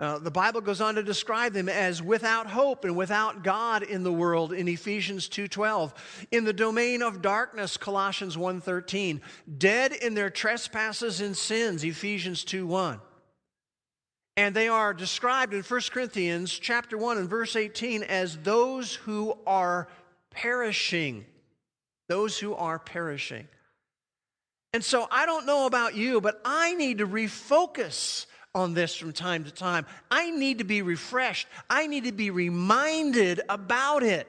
Uh, 0.00 0.18
the 0.18 0.30
Bible 0.30 0.60
goes 0.60 0.80
on 0.80 0.94
to 0.94 1.02
describe 1.02 1.52
them 1.52 1.68
as 1.68 2.00
without 2.00 2.46
hope 2.46 2.84
and 2.84 2.96
without 2.96 3.42
God 3.42 3.82
in 3.82 4.04
the 4.04 4.12
world 4.12 4.52
in 4.52 4.68
Ephesians 4.68 5.28
2:12. 5.28 5.92
In 6.30 6.44
the 6.44 6.52
domain 6.52 7.02
of 7.02 7.20
darkness 7.20 7.76
Colossians 7.76 8.36
1:13. 8.36 9.20
Dead 9.58 9.92
in 9.92 10.14
their 10.14 10.30
trespasses 10.30 11.20
and 11.20 11.36
sins 11.36 11.82
Ephesians 11.82 12.44
2:1. 12.44 13.00
And 14.36 14.54
they 14.54 14.68
are 14.68 14.94
described 14.94 15.52
in 15.52 15.64
1 15.64 15.90
Corinthians 15.90 16.56
chapter 16.56 16.96
1 16.96 17.18
and 17.18 17.28
verse 17.28 17.56
18 17.56 18.04
as 18.04 18.38
those 18.38 18.94
who 18.94 19.36
are 19.48 19.88
perishing. 20.30 21.26
Those 22.06 22.38
who 22.38 22.54
are 22.54 22.78
perishing. 22.78 23.48
And 24.78 24.84
so 24.84 25.08
I 25.10 25.26
don't 25.26 25.44
know 25.44 25.66
about 25.66 25.96
you, 25.96 26.20
but 26.20 26.40
I 26.44 26.72
need 26.74 26.98
to 26.98 27.06
refocus 27.08 28.26
on 28.54 28.74
this 28.74 28.94
from 28.94 29.12
time 29.12 29.42
to 29.42 29.50
time. 29.50 29.86
I 30.08 30.30
need 30.30 30.58
to 30.58 30.64
be 30.64 30.82
refreshed. 30.82 31.48
I 31.68 31.88
need 31.88 32.04
to 32.04 32.12
be 32.12 32.30
reminded 32.30 33.40
about 33.48 34.04
it. 34.04 34.28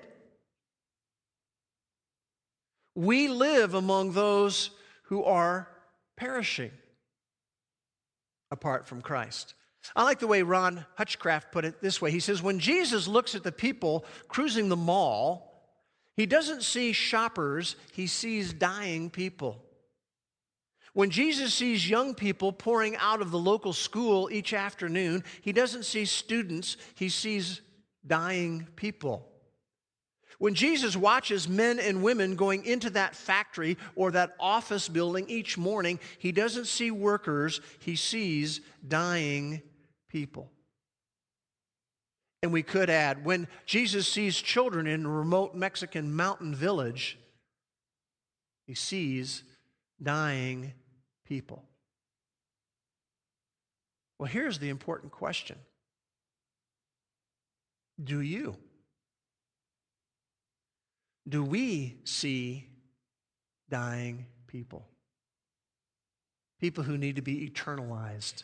We 2.95 3.27
live 3.27 3.75
among 3.75 4.13
those 4.13 4.71
who 5.03 5.23
are 5.23 5.69
perishing 6.17 6.71
apart 8.49 8.87
from 8.87 9.03
Christ. 9.03 9.53
I 9.95 10.01
like 10.01 10.17
the 10.17 10.25
way 10.25 10.41
Ron 10.41 10.83
Hutchcraft 10.95 11.51
put 11.51 11.63
it 11.63 11.79
this 11.79 12.01
way. 12.01 12.09
He 12.09 12.19
says, 12.19 12.41
When 12.41 12.57
Jesus 12.57 13.07
looks 13.07 13.35
at 13.35 13.43
the 13.43 13.51
people 13.51 14.03
cruising 14.27 14.69
the 14.69 14.75
mall, 14.75 15.71
he 16.15 16.25
doesn't 16.25 16.63
see 16.63 16.91
shoppers, 16.91 17.75
he 17.93 18.07
sees 18.07 18.51
dying 18.51 19.11
people. 19.11 19.63
When 20.99 21.11
Jesus 21.11 21.53
sees 21.53 21.89
young 21.89 22.13
people 22.13 22.51
pouring 22.51 22.97
out 22.97 23.21
of 23.21 23.31
the 23.31 23.39
local 23.39 23.71
school 23.71 24.27
each 24.29 24.53
afternoon, 24.53 25.23
he 25.39 25.53
doesn't 25.53 25.85
see 25.85 26.03
students, 26.03 26.75
he 26.95 27.07
sees 27.07 27.61
dying 28.05 28.67
people. 28.75 29.25
When 30.39 30.55
Jesus 30.55 30.97
watches 30.97 31.47
men 31.47 31.79
and 31.79 32.03
women 32.03 32.35
going 32.35 32.65
into 32.65 32.89
that 32.89 33.15
factory 33.15 33.77
or 33.95 34.11
that 34.11 34.35
office 34.41 34.89
building 34.89 35.29
each 35.29 35.57
morning, 35.57 36.01
he 36.17 36.33
doesn't 36.33 36.67
see 36.67 36.91
workers, 36.91 37.61
he 37.79 37.95
sees 37.95 38.59
dying 38.85 39.61
people. 40.09 40.51
And 42.43 42.51
we 42.51 42.61
could 42.61 42.89
add, 42.89 43.23
when 43.23 43.47
Jesus 43.65 44.05
sees 44.05 44.35
children 44.35 44.85
in 44.85 45.05
a 45.05 45.09
remote 45.09 45.55
Mexican 45.55 46.13
mountain 46.13 46.53
village, 46.53 47.17
he 48.67 48.73
sees 48.73 49.43
dying 50.03 50.73
people. 51.29 51.63
Well, 54.17 54.27
here's 54.27 54.59
the 54.59 54.69
important 54.69 55.13
question 55.13 55.57
Do 58.03 58.19
you? 58.19 58.57
Do 61.27 61.43
we 61.43 61.99
see 62.03 62.67
dying 63.69 64.25
people? 64.47 64.85
people 66.59 66.83
who 66.83 66.97
need 66.97 67.15
to 67.15 67.21
be 67.21 67.49
eternalized. 67.49 68.43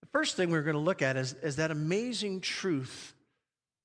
The 0.00 0.08
first 0.10 0.36
thing 0.36 0.50
we're 0.50 0.62
going 0.62 0.74
to 0.74 0.80
look 0.80 1.02
at 1.02 1.16
is, 1.16 1.34
is 1.42 1.56
that 1.56 1.70
amazing 1.70 2.40
truth 2.40 3.14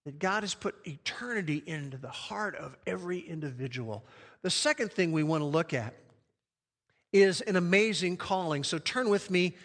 that 0.06 0.20
God 0.20 0.44
has 0.44 0.54
put 0.54 0.76
eternity 0.86 1.62
into 1.66 1.98
the 1.98 2.10
heart 2.10 2.56
of 2.56 2.76
every 2.88 3.20
individual. 3.20 4.06
The 4.42 4.50
second 4.50 4.92
thing 4.92 5.12
we 5.12 5.24
want 5.24 5.42
to 5.42 5.46
look 5.46 5.74
at 5.74 5.94
is 7.22 7.42
an 7.42 7.56
amazing 7.56 8.18
calling. 8.18 8.64
So 8.64 8.78
turn 8.78 9.10
with 9.10 9.30
me 9.30 9.56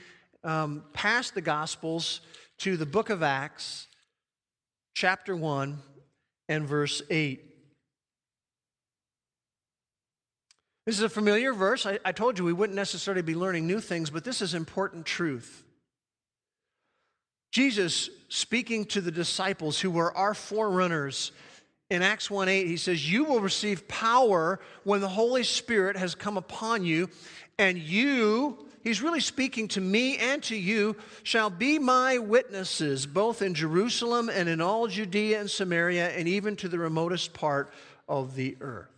um, 0.45 0.85
past 0.93 1.35
the 1.35 1.41
Gospels 1.41 2.21
to 2.59 2.77
the 2.77 2.87
book 2.87 3.11
of 3.11 3.23
Acts, 3.23 3.87
chapter 4.95 5.35
1, 5.35 5.79
and 6.49 6.67
verse 6.67 7.03
8. 7.11 7.45
This 10.87 10.97
is 10.97 11.03
a 11.03 11.09
familiar 11.09 11.53
verse. 11.53 11.87
I, 11.87 11.99
I, 12.05 12.13
told 12.13 12.39
you 12.39 12.45
we 12.45 12.53
wouldn't 12.53 12.77
necessarily 12.77 13.23
be 13.23 13.37
learning 13.37 13.67
new 13.67 13.81
things, 13.81 14.11
but 14.11 14.25
this 14.25 14.43
is 14.43 14.55
important 14.55 15.07
truth. 15.07 15.65
Jesus 17.53 18.11
speaking 18.29 18.87
to 18.87 19.01
the 19.01 19.13
disciples 19.13 19.79
who 19.79 19.91
were 19.91 20.17
our 20.17 20.35
forerunners 20.35 21.31
in 21.93 22.03
Acts 22.03 22.31
1 22.31 22.49
8, 22.49 22.67
he 22.67 22.77
says, 22.77 23.11
You 23.11 23.25
will 23.25 23.41
receive 23.41 23.87
power 23.87 24.59
when 24.85 25.01
the 25.01 25.09
Holy 25.09 25.45
Spirit 25.45 25.97
has 25.97 26.15
come 26.15 26.37
upon 26.37 26.85
you, 26.85 27.11
and 27.59 27.79
you, 27.79 28.67
he's 28.83 29.03
really 29.03 29.21
speaking 29.21 29.69
to 29.69 29.81
me 29.81 30.17
and 30.17 30.43
to 30.45 30.57
you, 30.57 30.97
shall 31.23 31.51
be 31.51 31.79
my 31.79 32.19
witnesses, 32.19 33.07
both 33.07 33.43
in 33.43 33.55
Jerusalem 33.55 34.31
and 34.33 34.49
in 34.49 34.61
all 34.61 34.89
Judea 34.89 35.41
and 35.41 35.51
Samaria, 35.51 36.09
and 36.11 36.27
even 36.27 36.57
to 36.57 36.69
the 36.69 36.79
remotest 36.79 37.35
part 37.35 37.73
of 38.09 38.35
the 38.35 38.57
earth. 38.61 38.89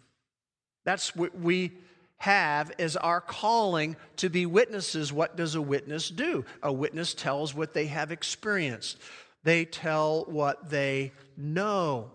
That's 0.85 1.17
what 1.17 1.37
we 1.39 1.73
have 2.19 2.71
as 2.79 2.97
our 2.97 3.21
calling 3.21 3.97
to 4.17 4.29
be 4.29 4.47
witnesses. 4.47 5.13
What 5.13 5.37
does 5.37 5.57
a 5.57 5.63
witness 5.63 6.09
do? 6.09 6.45
A 6.63 6.73
witness 6.73 7.13
tells 7.13 7.55
what 7.55 7.75
they 7.75 7.87
have 7.87 8.13
experienced, 8.13 8.99
they 9.43 9.65
tell 9.65 10.25
what 10.27 10.71
they 10.71 11.13
know. 11.37 12.11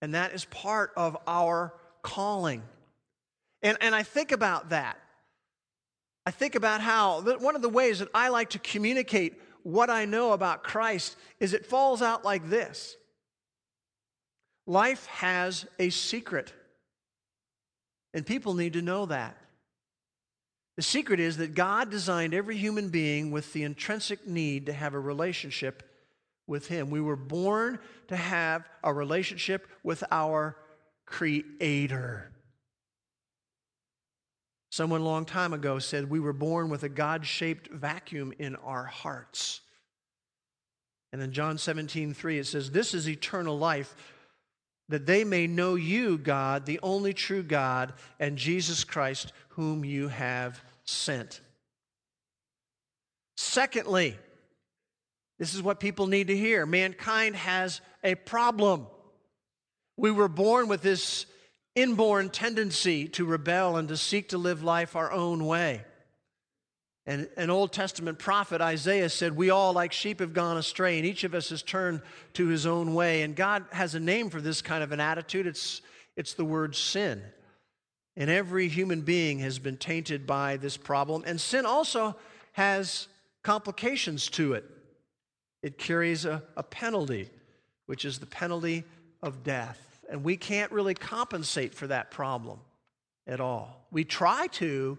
And 0.00 0.14
that 0.14 0.32
is 0.32 0.44
part 0.44 0.92
of 0.96 1.16
our 1.26 1.74
calling. 2.02 2.62
And, 3.62 3.76
and 3.80 3.94
I 3.94 4.02
think 4.02 4.32
about 4.32 4.70
that. 4.70 4.98
I 6.24 6.30
think 6.30 6.54
about 6.54 6.80
how 6.80 7.22
one 7.22 7.56
of 7.56 7.62
the 7.62 7.68
ways 7.68 8.00
that 8.00 8.08
I 8.14 8.28
like 8.28 8.50
to 8.50 8.58
communicate 8.58 9.40
what 9.62 9.90
I 9.90 10.04
know 10.04 10.32
about 10.32 10.62
Christ 10.62 11.16
is 11.40 11.52
it 11.52 11.66
falls 11.66 12.02
out 12.02 12.24
like 12.24 12.48
this 12.48 12.96
Life 14.66 15.06
has 15.06 15.66
a 15.78 15.90
secret. 15.90 16.52
And 18.14 18.24
people 18.24 18.54
need 18.54 18.74
to 18.74 18.82
know 18.82 19.06
that. 19.06 19.36
The 20.76 20.82
secret 20.82 21.20
is 21.20 21.38
that 21.38 21.54
God 21.54 21.90
designed 21.90 22.34
every 22.34 22.56
human 22.56 22.88
being 22.88 23.30
with 23.30 23.52
the 23.52 23.64
intrinsic 23.64 24.26
need 24.26 24.66
to 24.66 24.72
have 24.72 24.94
a 24.94 25.00
relationship 25.00 25.82
with 26.48 26.66
Him. 26.66 26.90
We 26.90 27.00
were 27.00 27.16
born 27.16 27.78
to 28.08 28.16
have 28.16 28.68
a 28.82 28.92
relationship 28.92 29.68
with 29.82 30.02
our 30.10 30.56
Creator. 31.06 32.32
Someone 34.70 35.00
a 35.00 35.04
long 35.04 35.24
time 35.24 35.52
ago 35.52 35.78
said 35.78 36.10
we 36.10 36.20
were 36.20 36.32
born 36.32 36.68
with 36.68 36.82
a 36.82 36.88
God 36.88 37.24
shaped 37.24 37.70
vacuum 37.70 38.32
in 38.38 38.56
our 38.56 38.84
hearts. 38.84 39.60
And 41.12 41.22
in 41.22 41.32
John 41.32 41.56
17, 41.56 42.12
3, 42.12 42.38
it 42.38 42.46
says, 42.46 42.70
This 42.70 42.92
is 42.92 43.08
eternal 43.08 43.58
life 43.58 43.94
that 44.90 45.06
they 45.06 45.24
may 45.24 45.46
know 45.46 45.74
you, 45.74 46.18
God, 46.18 46.66
the 46.66 46.80
only 46.82 47.12
true 47.12 47.42
God, 47.42 47.92
and 48.18 48.36
Jesus 48.36 48.84
Christ, 48.84 49.32
whom 49.50 49.84
you 49.84 50.08
have 50.08 50.62
sent. 50.84 51.40
Secondly, 53.36 54.18
this 55.38 55.54
is 55.54 55.62
what 55.62 55.80
people 55.80 56.06
need 56.06 56.28
to 56.28 56.36
hear 56.36 56.66
mankind 56.66 57.36
has 57.36 57.80
a 58.02 58.14
problem. 58.14 58.86
We 59.96 60.10
were 60.10 60.28
born 60.28 60.68
with 60.68 60.82
this 60.82 61.26
inborn 61.74 62.30
tendency 62.30 63.08
to 63.08 63.24
rebel 63.24 63.76
and 63.76 63.88
to 63.88 63.96
seek 63.96 64.30
to 64.30 64.38
live 64.38 64.62
life 64.62 64.96
our 64.96 65.10
own 65.12 65.44
way. 65.46 65.84
And 67.06 67.26
an 67.38 67.48
Old 67.48 67.72
Testament 67.72 68.18
prophet, 68.18 68.60
Isaiah, 68.60 69.08
said, 69.08 69.34
We 69.34 69.48
all, 69.48 69.72
like 69.72 69.92
sheep, 69.92 70.20
have 70.20 70.34
gone 70.34 70.58
astray, 70.58 70.98
and 70.98 71.06
each 71.06 71.24
of 71.24 71.34
us 71.34 71.48
has 71.48 71.62
turned 71.62 72.02
to 72.34 72.48
his 72.48 72.66
own 72.66 72.92
way. 72.92 73.22
And 73.22 73.34
God 73.34 73.64
has 73.72 73.94
a 73.94 74.00
name 74.00 74.28
for 74.28 74.42
this 74.42 74.60
kind 74.60 74.84
of 74.84 74.92
an 74.92 75.00
attitude 75.00 75.46
it's, 75.46 75.80
it's 76.16 76.34
the 76.34 76.44
word 76.44 76.76
sin. 76.76 77.22
And 78.14 78.28
every 78.28 78.68
human 78.68 79.00
being 79.02 79.38
has 79.38 79.58
been 79.58 79.78
tainted 79.78 80.26
by 80.26 80.58
this 80.58 80.76
problem. 80.76 81.24
And 81.26 81.40
sin 81.40 81.64
also 81.64 82.14
has 82.52 83.08
complications 83.42 84.28
to 84.30 84.52
it, 84.52 84.64
it 85.62 85.78
carries 85.78 86.24
a, 86.24 86.42
a 86.56 86.62
penalty, 86.62 87.30
which 87.86 88.04
is 88.04 88.18
the 88.18 88.26
penalty 88.26 88.84
of 89.22 89.42
death. 89.42 90.00
And 90.10 90.24
we 90.24 90.36
can't 90.36 90.72
really 90.72 90.94
compensate 90.94 91.74
for 91.74 91.86
that 91.88 92.10
problem 92.10 92.60
at 93.26 93.40
all. 93.40 93.86
We 93.90 94.04
try 94.04 94.46
to 94.52 94.98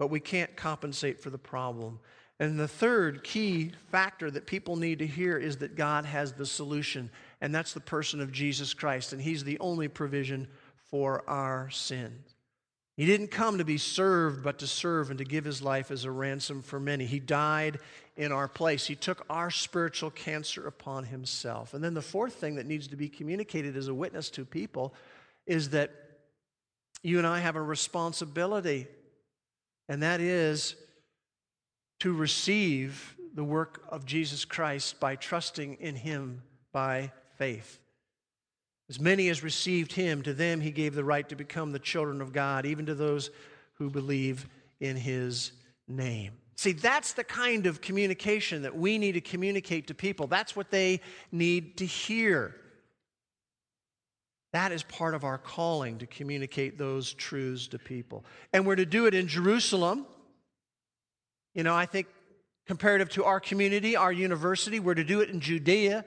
but 0.00 0.08
we 0.08 0.18
can't 0.18 0.56
compensate 0.56 1.20
for 1.20 1.28
the 1.28 1.36
problem. 1.36 2.00
And 2.40 2.58
the 2.58 2.66
third 2.66 3.22
key 3.22 3.72
factor 3.92 4.30
that 4.30 4.46
people 4.46 4.76
need 4.76 4.98
to 5.00 5.06
hear 5.06 5.36
is 5.36 5.58
that 5.58 5.76
God 5.76 6.06
has 6.06 6.32
the 6.32 6.46
solution, 6.46 7.10
and 7.42 7.54
that's 7.54 7.74
the 7.74 7.80
person 7.80 8.22
of 8.22 8.32
Jesus 8.32 8.72
Christ, 8.72 9.12
and 9.12 9.20
He's 9.20 9.44
the 9.44 9.58
only 9.58 9.88
provision 9.88 10.48
for 10.90 11.22
our 11.28 11.68
sins. 11.68 12.34
He 13.00 13.06
didn't 13.06 13.28
come 13.28 13.56
to 13.56 13.64
be 13.64 13.78
served, 13.78 14.44
but 14.44 14.58
to 14.58 14.66
serve 14.66 15.08
and 15.08 15.16
to 15.20 15.24
give 15.24 15.46
His 15.46 15.62
life 15.62 15.90
as 15.90 16.04
a 16.04 16.10
ransom 16.10 16.60
for 16.60 16.78
many. 16.78 17.06
He 17.06 17.18
died 17.18 17.78
in 18.14 18.30
our 18.30 18.46
place. 18.46 18.86
He 18.86 18.94
took 18.94 19.24
our 19.30 19.50
spiritual 19.50 20.10
cancer 20.10 20.66
upon 20.66 21.04
Himself. 21.04 21.72
And 21.72 21.82
then 21.82 21.94
the 21.94 22.02
fourth 22.02 22.34
thing 22.34 22.56
that 22.56 22.66
needs 22.66 22.88
to 22.88 22.96
be 22.96 23.08
communicated 23.08 23.74
as 23.74 23.88
a 23.88 23.94
witness 23.94 24.28
to 24.32 24.44
people 24.44 24.92
is 25.46 25.70
that 25.70 25.92
you 27.02 27.16
and 27.16 27.26
I 27.26 27.38
have 27.38 27.56
a 27.56 27.62
responsibility 27.62 28.86
and 29.88 30.02
that 30.02 30.20
is 30.20 30.76
to 32.00 32.12
receive 32.12 33.16
the 33.32 33.44
work 33.44 33.82
of 33.88 34.04
Jesus 34.04 34.44
Christ 34.44 35.00
by 35.00 35.16
trusting 35.16 35.78
in 35.80 35.96
Him 35.96 36.42
by 36.70 37.12
faith. 37.38 37.78
As 38.90 38.98
many 38.98 39.28
as 39.28 39.44
received 39.44 39.92
Him, 39.92 40.20
to 40.22 40.34
them 40.34 40.60
He 40.60 40.72
gave 40.72 40.94
the 40.94 41.04
right 41.04 41.26
to 41.28 41.36
become 41.36 41.70
the 41.70 41.78
children 41.78 42.20
of 42.20 42.32
God, 42.32 42.66
even 42.66 42.86
to 42.86 42.94
those 42.94 43.30
who 43.74 43.88
believe 43.88 44.48
in 44.80 44.96
His 44.96 45.52
name. 45.86 46.32
See, 46.56 46.72
that's 46.72 47.12
the 47.12 47.24
kind 47.24 47.66
of 47.66 47.80
communication 47.80 48.62
that 48.62 48.76
we 48.76 48.98
need 48.98 49.12
to 49.12 49.20
communicate 49.20 49.86
to 49.86 49.94
people. 49.94 50.26
That's 50.26 50.56
what 50.56 50.70
they 50.70 51.00
need 51.30 51.78
to 51.78 51.86
hear. 51.86 52.56
That 54.52 54.72
is 54.72 54.82
part 54.82 55.14
of 55.14 55.22
our 55.22 55.38
calling 55.38 55.98
to 55.98 56.06
communicate 56.06 56.76
those 56.76 57.14
truths 57.14 57.68
to 57.68 57.78
people. 57.78 58.24
And 58.52 58.66
we're 58.66 58.76
to 58.76 58.84
do 58.84 59.06
it 59.06 59.14
in 59.14 59.28
Jerusalem. 59.28 60.04
You 61.54 61.62
know, 61.62 61.74
I 61.76 61.86
think 61.86 62.08
comparative 62.66 63.08
to 63.10 63.24
our 63.24 63.38
community, 63.38 63.94
our 63.94 64.12
university, 64.12 64.80
we're 64.80 64.94
to 64.94 65.04
do 65.04 65.20
it 65.20 65.30
in 65.30 65.40
Judea. 65.40 66.04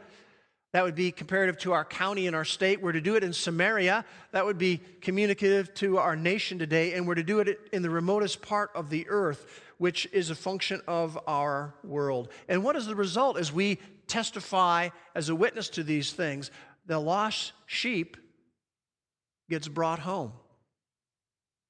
That 0.74 0.84
would 0.84 0.96
be 0.96 1.12
comparative 1.12 1.60
to 1.60 1.74
our 1.74 1.86
county 1.86 2.26
and 2.26 2.36
our 2.36 2.44
state. 2.44 2.82
We're 2.82 2.94
to 2.94 3.02
do 3.02 3.16
it 3.16 3.24
in 3.24 3.32
Samaria. 3.32 4.04
That 4.32 4.44
would 4.44 4.58
be 4.58 4.82
communicative 5.02 5.72
to 5.76 6.00
our 6.00 6.16
nation 6.16 6.58
today. 6.58 6.94
And 6.94 7.08
we're 7.08 7.14
to 7.14 7.24
do 7.24 7.40
it 7.40 7.60
in 7.72 7.84
the 7.84 7.92
remotest 7.92 8.42
part 8.42 8.72
of 8.74 8.90
the 8.90 9.08
earth, 9.08 9.62
which 9.78 10.08
is 10.12 10.32
a 10.32 10.36
function 10.36 10.82
of 10.88 11.18
our 11.28 11.76
world. 11.84 12.30
And 12.50 12.64
what 12.64 12.76
is 12.76 12.88
the 12.88 12.96
result 12.96 13.38
as 13.38 13.54
we 13.54 13.78
testify 14.08 14.90
as 15.14 15.30
a 15.30 15.36
witness 15.36 15.70
to 15.70 15.84
these 15.84 16.12
things? 16.12 16.50
The 16.88 16.98
lost 16.98 17.54
sheep 17.68 18.18
gets 19.52 19.68
brought 19.68 20.00
home. 20.00 20.34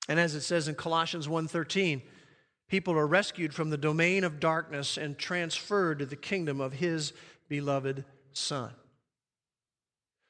And 0.07 0.17
as 0.17 0.33
it 0.33 0.41
says 0.41 0.69
in 0.69 0.75
Colossians 0.75 1.27
1:13, 1.27 2.01
people 2.69 2.93
are 2.93 3.07
rescued 3.07 3.53
from 3.53 3.69
the 3.69 3.77
domain 3.77 4.23
of 4.23 4.39
darkness 4.39 4.97
and 4.97 5.17
transferred 5.17 5.99
to 5.99 6.05
the 6.05 6.15
kingdom 6.15 6.61
of 6.61 6.73
his 6.73 7.11
beloved 7.49 8.05
son. 8.31 8.73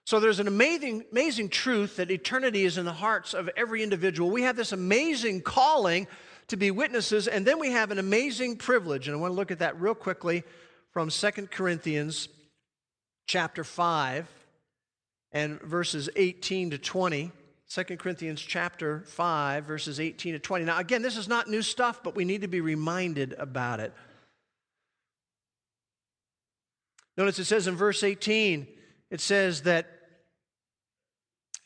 So 0.06 0.20
there's 0.20 0.40
an 0.40 0.48
amazing, 0.48 1.06
amazing 1.12 1.50
truth 1.50 1.96
that 1.96 2.12
eternity 2.12 2.66
is 2.66 2.78
in 2.78 2.86
the 2.86 2.94
hearts 2.94 3.34
of 3.34 3.50
every 3.56 3.84
individual. 3.84 4.30
We 4.30 4.42
have 4.42 4.56
this 4.56 4.74
amazing 4.74 5.42
calling 5.42 6.08
to 6.48 6.58
be 6.58 6.72
witnesses, 6.72 7.28
and 7.28 7.46
then 7.48 7.58
we 7.58 7.72
have 7.72 7.90
an 7.90 8.00
amazing 8.00 8.58
privilege. 8.58 9.08
And 9.08 9.16
I 9.16 9.20
want 9.20 9.32
to 9.32 9.36
look 9.36 9.52
at 9.52 9.60
that 9.60 9.80
real 9.80 9.96
quickly 9.96 10.44
from 10.92 11.10
Second 11.10 11.52
Corinthians 11.52 12.28
chapter 13.28 13.64
5 13.64 14.28
and 15.32 15.62
verses 15.62 16.10
18 16.16 16.72
to 16.72 16.78
20. 16.78 17.32
2 17.70 17.84
Corinthians 17.98 18.40
chapter 18.42 19.04
5 19.08 19.64
verses 19.64 20.00
18 20.00 20.34
to 20.34 20.40
20. 20.40 20.66
Now 20.66 20.78
again, 20.78 21.02
this 21.02 21.18
is 21.18 21.28
not 21.28 21.50
new 21.50 21.62
stuff, 21.62 22.04
but 22.04 22.16
we 22.16 22.26
need 22.26 22.42
to 22.42 22.48
be 22.48 22.62
reminded 22.62 23.34
about 23.40 23.80
it. 23.80 23.94
Notice 27.18 27.40
it 27.40 27.46
says 27.46 27.68
in 27.68 27.76
verse 27.76 28.04
18, 28.04 28.68
it 29.14 29.22
says 29.22 29.62
that 29.62 29.86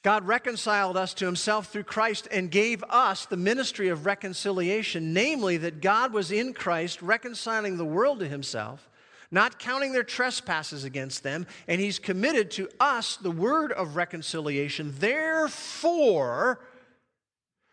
God 0.04 0.28
reconciled 0.28 0.98
us 0.98 1.14
to 1.14 1.26
himself 1.26 1.68
through 1.68 1.86
Christ 1.86 2.28
and 2.30 2.52
gave 2.52 2.84
us 2.90 3.26
the 3.26 3.38
ministry 3.38 3.88
of 3.88 4.06
reconciliation, 4.06 5.14
namely, 5.14 5.56
that 5.56 5.80
God 5.80 6.12
was 6.12 6.30
in 6.30 6.54
Christ 6.54 7.02
reconciling 7.02 7.78
the 7.78 7.86
world 7.86 8.20
to 8.20 8.28
himself, 8.28 8.90
not 9.32 9.60
counting 9.60 9.94
their 9.94 10.04
trespasses 10.04 10.84
against 10.84 11.24
them, 11.24 11.48
and 11.70 11.80
he's 11.80 12.00
committed 12.00 12.52
to 12.52 12.68
us 12.82 13.16
the 13.16 13.32
word 13.32 13.72
of 13.72 13.96
reconciliation. 13.96 14.94
Therefore, 15.00 16.60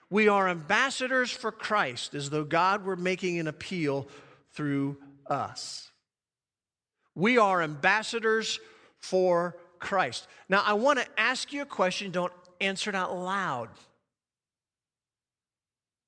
we 0.09 0.29
are 0.29 0.49
ambassadors 0.49 1.33
for 1.33 1.51
Christ, 1.51 2.15
as 2.15 2.31
though 2.31 2.45
God 2.45 2.85
were 2.85 2.95
making 2.95 3.41
an 3.41 3.49
appeal 3.49 4.07
through 4.53 4.99
us. 5.27 5.91
We 7.17 7.39
are 7.39 7.61
ambassadors 7.61 8.61
for 9.01 9.57
Christ. 9.85 10.27
Now, 10.49 10.63
I 10.65 10.73
want 10.73 10.99
to 10.99 11.07
ask 11.17 11.53
you 11.53 11.63
a 11.63 11.67
question. 11.67 12.11
Don't 12.11 12.33
answer 12.61 12.91
it 12.91 12.97
out 12.97 13.15
loud. 13.15 13.69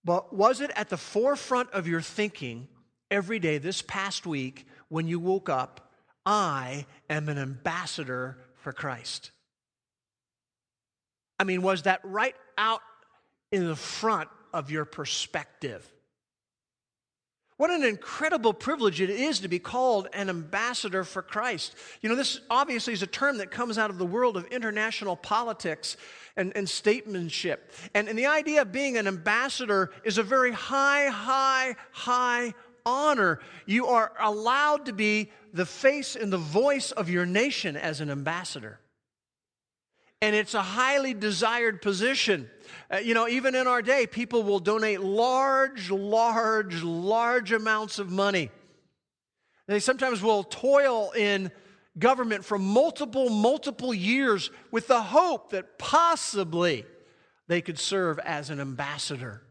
But 0.03 0.33
was 0.33 0.61
it 0.61 0.71
at 0.75 0.89
the 0.89 0.97
forefront 0.97 1.71
of 1.73 1.87
your 1.87 2.01
thinking 2.01 2.69
every 3.11 3.39
day 3.39 3.59
this 3.59 3.83
past 3.83 4.27
week 4.27 4.67
when 4.89 5.07
you 5.07 5.21
woke 5.21 5.49
up? 5.49 5.93
I 6.25 6.87
am 7.11 7.29
an 7.29 7.39
ambassador 7.39 8.39
for 8.57 8.73
Christ. 8.73 9.31
I 11.39 11.45
mean, 11.45 11.61
was 11.61 11.83
that 11.83 12.01
right 12.03 12.35
out 12.57 12.81
in 13.53 13.69
the 13.69 13.77
front 13.77 14.31
of 14.55 14.71
your 14.71 14.87
perspective? 14.87 15.87
What 17.57 17.71
an 17.71 17.85
incredible 17.85 18.53
privilege 18.53 19.01
it 19.01 19.09
is 19.09 19.41
to 19.41 19.49
be 19.49 19.59
called 19.59 20.09
an 20.13 20.29
ambassador 20.29 21.05
for 21.05 21.23
Christ. 21.23 21.75
You 22.03 22.11
know, 22.11 22.15
this 22.15 22.41
obviously 22.51 22.93
is 22.93 23.03
a 23.03 23.07
term 23.07 23.39
that 23.39 23.51
comes 23.51 23.79
out 23.79 23.89
of 23.89 23.97
the 23.97 24.05
world 24.05 24.37
of 24.37 24.45
international 24.47 25.17
politics 25.17 25.97
and, 26.37 26.53
and 26.55 26.69
statesmanship. 26.69 27.73
And, 27.95 28.09
and 28.09 28.19
the 28.19 28.27
idea 28.27 28.61
of 28.61 28.73
being 28.73 28.99
an 28.99 29.07
ambassador 29.07 29.91
is 30.05 30.19
a 30.19 30.23
very 30.23 30.53
high, 30.53 31.07
high, 31.07 31.77
high 31.93 32.53
honor. 32.85 33.41
You 33.65 33.87
are 33.87 34.13
allowed 34.21 34.85
to 34.87 34.93
be 34.93 35.31
the 35.55 35.67
face 35.67 36.15
and 36.15 36.31
the 36.31 36.37
voice 36.37 36.91
of 36.91 37.09
your 37.09 37.25
nation 37.25 37.75
as 37.75 38.03
an 38.03 38.11
ambassador. 38.11 38.81
And 40.23 40.35
it's 40.35 40.55
a 40.55 40.63
highly 40.63 41.13
desired 41.13 41.83
position. 41.83 42.49
Uh, 42.91 42.99
you 42.99 43.15
know, 43.15 43.29
even 43.29 43.55
in 43.55 43.67
our 43.67 43.83
day, 43.83 44.07
people 44.07 44.43
will 44.43 44.61
donate 44.61 45.01
large, 45.01 45.91
large, 45.91 46.83
large 46.83 47.53
amounts 47.53 47.99
of 47.99 48.11
money. 48.11 48.51
They 49.69 49.81
sometimes 49.81 50.23
will 50.23 50.45
toil 50.45 51.11
in 51.11 51.51
government 51.99 52.45
for 52.45 52.59
multiple, 52.59 53.29
multiple 53.29 53.93
years 53.93 54.51
with 54.71 54.87
the 54.87 55.03
hope 55.03 55.51
that 55.51 55.79
possibly 55.79 56.85
they 57.49 57.61
could 57.61 57.79
serve 57.79 58.19
as 58.21 58.51
an 58.51 58.61
ambassador. 58.61 59.43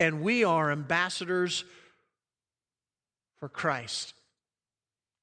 And 0.00 0.22
we 0.22 0.44
are 0.44 0.70
ambassadors 0.70 1.64
for 3.38 3.48
Christ. 3.48 4.14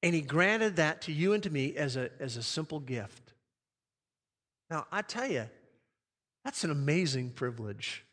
And 0.03 0.13
He 0.13 0.21
granted 0.21 0.75
that 0.77 1.01
to 1.03 1.11
you 1.11 1.33
and 1.33 1.43
to 1.43 1.49
me 1.49 1.75
as 1.75 1.95
a, 1.95 2.09
as 2.19 2.37
a 2.37 2.43
simple 2.43 2.79
gift. 2.79 3.24
Now, 4.75 4.87
I 4.91 5.03
tell 5.03 5.31
you, 5.31 5.45
that's 6.43 6.65
an 6.65 6.69
amazing 6.69 7.29
privilege. 7.29 8.03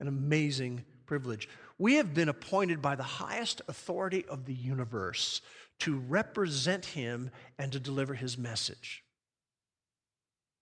An 0.00 0.06
amazing 0.06 0.84
privilege. 1.06 1.48
We 1.78 1.94
have 1.94 2.12
been 2.12 2.28
appointed 2.28 2.82
by 2.82 2.94
the 2.94 3.02
highest 3.02 3.62
authority 3.68 4.26
of 4.28 4.44
the 4.44 4.52
universe 4.52 5.40
to 5.78 5.96
represent 5.96 6.84
him 6.84 7.30
and 7.58 7.72
to 7.72 7.80
deliver 7.80 8.12
his 8.12 8.36
message. 8.36 9.02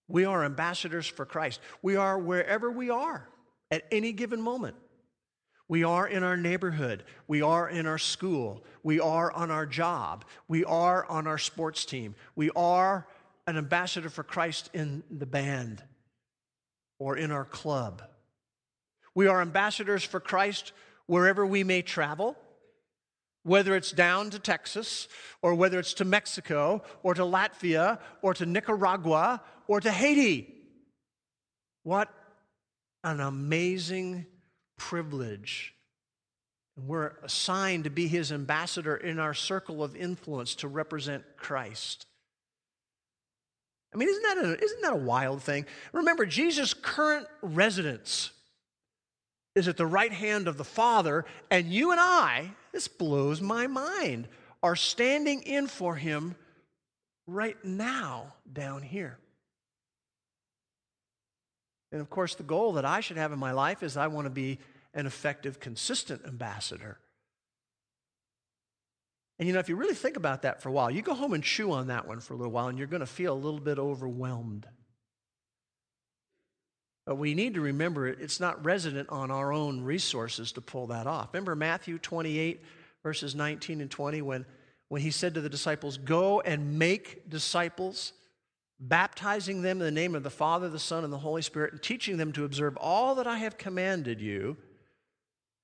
We 0.07 0.25
are 0.25 0.45
ambassadors 0.45 1.09
for 1.09 1.27
Christ. 1.27 1.59
We 1.83 1.97
are 1.97 2.17
wherever 2.17 2.71
we 2.71 2.91
are 2.91 3.29
at 3.73 3.83
any 3.91 4.13
given 4.13 4.41
moment. 4.41 4.77
We 5.67 5.83
are 5.83 6.07
in 6.07 6.23
our 6.23 6.37
neighborhood. 6.37 7.03
We 7.27 7.43
are 7.43 7.69
in 7.69 7.87
our 7.87 7.99
school. 7.99 8.63
We 8.85 9.01
are 9.01 9.33
on 9.33 9.51
our 9.51 9.67
job. 9.67 10.25
We 10.47 10.65
are 10.65 11.05
on 11.07 11.27
our 11.27 11.39
sports 11.39 11.85
team. 11.85 12.15
We 12.37 12.51
are 12.55 13.09
an 13.47 13.57
ambassador 13.57 14.09
for 14.09 14.23
Christ 14.23 14.71
in 14.73 15.03
the 15.11 15.27
band 15.27 15.83
or 16.99 17.17
in 17.17 17.31
our 17.31 17.45
club. 17.45 18.03
We 19.15 19.27
are 19.27 19.43
ambassadors 19.43 20.05
for 20.05 20.21
Christ 20.21 20.73
wherever 21.07 21.45
we 21.45 21.65
may 21.65 21.83
travel, 21.83 22.37
whether 23.43 23.75
it's 23.77 23.91
down 23.91 24.31
to 24.31 24.39
Texas, 24.39 25.09
or 25.43 25.55
whether 25.55 25.79
it's 25.79 25.95
to 25.95 26.05
Mexico, 26.05 26.83
or 27.03 27.15
to 27.15 27.23
Latvia, 27.23 27.99
or 28.23 28.35
to 28.35 28.47
Nicaragua, 28.47 29.43
or 29.67 29.81
to 29.81 29.91
Haiti. 29.91 30.55
What 31.83 32.09
an 33.03 33.21
amazing 33.21 34.27
privilege. 34.79 35.75
We're 36.77 37.15
assigned 37.23 37.85
to 37.85 37.91
be 37.91 38.07
his 38.07 38.33
ambassador 38.33 38.97
in 38.97 39.19
our 39.19 39.35
circle 39.35 39.83
of 39.83 39.97
influence 39.97 40.55
to 40.57 40.69
represent 40.69 41.25
Christ. 41.37 42.07
I 43.93 43.97
mean, 43.97 44.09
isn't 44.09 44.23
that 44.23 44.39
a, 44.39 44.65
isn't 44.65 44.83
that 44.83 44.93
a 44.93 44.97
wild 44.97 45.43
thing? 45.43 45.67
Remember, 45.93 46.25
Jesus' 46.25 46.73
current 46.73 47.27
residence 47.43 48.31
is 49.55 49.69
at 49.69 49.77
the 49.77 49.87
right 49.87 50.13
hand 50.13 50.49
of 50.49 50.57
the 50.57 50.65
Father, 50.65 51.27
and 51.51 51.71
you 51.71 51.91
and 51.91 52.01
I, 52.01 52.53
this 52.73 52.89
blows 52.89 53.41
my 53.41 53.67
mind, 53.67 54.29
are 54.63 54.77
standing 54.77 55.43
in 55.43 55.67
for 55.67 55.95
him 55.95 56.37
right 57.27 57.63
now 57.65 58.35
down 58.51 58.83
here. 58.83 59.19
And 61.91 62.01
of 62.01 62.09
course, 62.09 62.35
the 62.35 62.43
goal 62.43 62.75
that 62.75 62.87
I 62.87 63.01
should 63.01 63.19
have 63.19 63.33
in 63.33 63.39
my 63.39 63.53
life 63.53 63.83
is 63.83 63.99
I 63.99 64.07
want 64.07 64.25
to 64.25 64.31
be 64.31 64.59
an 64.95 65.07
effective, 65.07 65.61
consistent 65.61 66.23
ambassador 66.27 66.99
and 69.43 69.49
you 69.49 69.53
know, 69.55 69.59
if 69.59 69.69
you 69.69 69.75
really 69.75 69.97
think 69.97 70.17
about 70.17 70.43
that 70.43 70.63
for 70.63 70.69
a 70.69 70.73
while, 70.73 70.89
you 70.89 71.03
go 71.03 71.15
home 71.15 71.33
and 71.33 71.43
chew 71.43 71.73
on 71.73 71.89
that 71.89 72.07
one 72.07 72.21
for 72.21 72.33
a 72.33 72.37
little 72.37 72.53
while, 72.53 72.69
and 72.69 72.79
you're 72.79 72.87
going 72.87 73.01
to 73.01 73.07
feel 73.07 73.33
a 73.33 73.35
little 73.35 73.59
bit 73.59 73.77
overwhelmed. 73.77 74.69
But 77.07 77.17
we 77.17 77.35
need 77.35 77.55
to 77.55 77.61
remember 77.61 78.07
it's 78.07 78.39
not 78.39 78.65
resident 78.65 79.09
on 79.09 79.33
our 79.33 79.53
own 79.53 79.81
resources 79.81 80.53
to 80.53 80.61
pull 80.61 80.87
that 80.87 81.09
off. 81.09 81.31
Remember 81.33 81.57
Matthew 81.57 81.99
28, 81.99 82.63
verses 83.03 83.35
19 83.35 83.81
and 83.81 83.91
20, 83.91 84.23
when, 84.23 84.47
when 84.87 85.03
he 85.03 85.11
said 85.11 85.35
to 85.35 85.41
the 85.41 85.49
disciples, 85.49 85.99
Go 85.99 86.41
and 86.41 86.79
make 86.79 87.29
disciples, 87.29 88.13
baptizing 88.79 89.63
them 89.63 89.81
in 89.81 89.85
the 89.85 89.91
name 89.91 90.15
of 90.15 90.23
the 90.23 90.31
Father, 90.31 90.69
the 90.69 90.79
Son, 90.79 91.03
and 91.03 91.13
the 91.13 91.19
Holy 91.19 91.43
Spirit, 91.43 91.73
and 91.73 91.83
teaching 91.83 92.17
them 92.17 92.31
to 92.35 92.45
observe 92.45 92.77
all 92.77 93.17
that 93.17 93.27
I 93.27 93.39
have 93.39 93.59
commanded 93.59 94.21
you. 94.21 94.57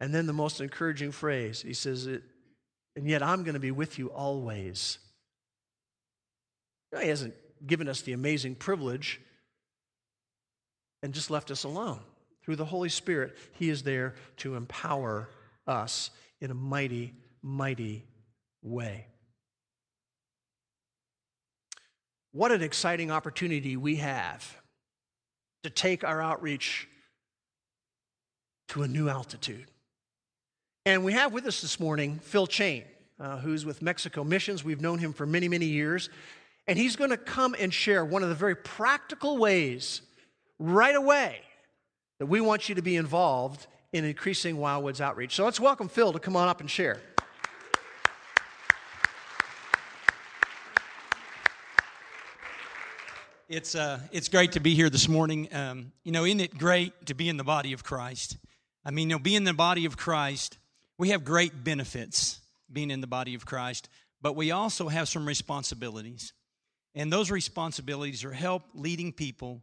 And 0.00 0.12
then 0.12 0.26
the 0.26 0.32
most 0.32 0.60
encouraging 0.60 1.12
phrase, 1.12 1.62
he 1.62 1.74
says, 1.74 2.08
and 2.98 3.08
yet 3.08 3.22
I'm 3.22 3.44
going 3.44 3.54
to 3.54 3.60
be 3.60 3.70
with 3.70 3.96
you 3.96 4.08
always. 4.08 4.98
he 7.00 7.06
hasn't 7.06 7.34
given 7.64 7.88
us 7.88 8.02
the 8.02 8.12
amazing 8.12 8.56
privilege 8.56 9.20
and 11.04 11.14
just 11.14 11.30
left 11.30 11.52
us 11.52 11.62
alone. 11.62 12.00
Through 12.42 12.56
the 12.56 12.64
Holy 12.64 12.88
Spirit, 12.88 13.36
He 13.52 13.70
is 13.70 13.84
there 13.84 14.16
to 14.38 14.56
empower 14.56 15.28
us 15.64 16.10
in 16.40 16.50
a 16.50 16.54
mighty, 16.54 17.14
mighty 17.40 18.04
way. 18.62 19.06
What 22.32 22.50
an 22.50 22.62
exciting 22.62 23.12
opportunity 23.12 23.76
we 23.76 23.96
have 23.96 24.56
to 25.62 25.70
take 25.70 26.02
our 26.02 26.20
outreach 26.20 26.88
to 28.70 28.82
a 28.82 28.88
new 28.88 29.08
altitude. 29.08 29.68
And 30.88 31.04
we 31.04 31.12
have 31.12 31.34
with 31.34 31.44
us 31.44 31.60
this 31.60 31.78
morning 31.78 32.18
Phil 32.22 32.46
Chain, 32.46 32.82
uh, 33.20 33.36
who's 33.36 33.66
with 33.66 33.82
Mexico 33.82 34.24
Missions. 34.24 34.64
We've 34.64 34.80
known 34.80 34.98
him 34.98 35.12
for 35.12 35.26
many, 35.26 35.46
many 35.46 35.66
years. 35.66 36.08
And 36.66 36.78
he's 36.78 36.96
going 36.96 37.10
to 37.10 37.18
come 37.18 37.54
and 37.58 37.74
share 37.74 38.06
one 38.06 38.22
of 38.22 38.30
the 38.30 38.34
very 38.34 38.56
practical 38.56 39.36
ways 39.36 40.00
right 40.58 40.96
away 40.96 41.40
that 42.20 42.24
we 42.24 42.40
want 42.40 42.70
you 42.70 42.74
to 42.74 42.80
be 42.80 42.96
involved 42.96 43.66
in 43.92 44.06
increasing 44.06 44.56
Wildwood's 44.56 45.02
outreach. 45.02 45.34
So 45.34 45.44
let's 45.44 45.60
welcome 45.60 45.90
Phil 45.90 46.10
to 46.14 46.18
come 46.18 46.36
on 46.36 46.48
up 46.48 46.60
and 46.60 46.70
share. 46.70 46.98
It's, 53.50 53.74
uh, 53.74 54.00
it's 54.10 54.30
great 54.30 54.52
to 54.52 54.60
be 54.60 54.74
here 54.74 54.88
this 54.88 55.06
morning. 55.06 55.54
Um, 55.54 55.92
you 56.02 56.12
know, 56.12 56.24
isn't 56.24 56.40
it 56.40 56.56
great 56.56 57.04
to 57.04 57.12
be 57.12 57.28
in 57.28 57.36
the 57.36 57.44
body 57.44 57.74
of 57.74 57.84
Christ? 57.84 58.38
I 58.86 58.90
mean, 58.90 59.10
you 59.10 59.16
know, 59.16 59.22
be 59.22 59.36
in 59.36 59.44
the 59.44 59.52
body 59.52 59.84
of 59.84 59.98
Christ 59.98 60.56
we 60.98 61.10
have 61.10 61.24
great 61.24 61.64
benefits 61.64 62.40
being 62.70 62.90
in 62.90 63.00
the 63.00 63.06
body 63.06 63.34
of 63.34 63.46
Christ, 63.46 63.88
but 64.20 64.34
we 64.34 64.50
also 64.50 64.88
have 64.88 65.08
some 65.08 65.26
responsibilities. 65.26 66.32
And 66.94 67.12
those 67.12 67.30
responsibilities 67.30 68.24
are 68.24 68.32
help 68.32 68.64
leading 68.74 69.12
people 69.12 69.62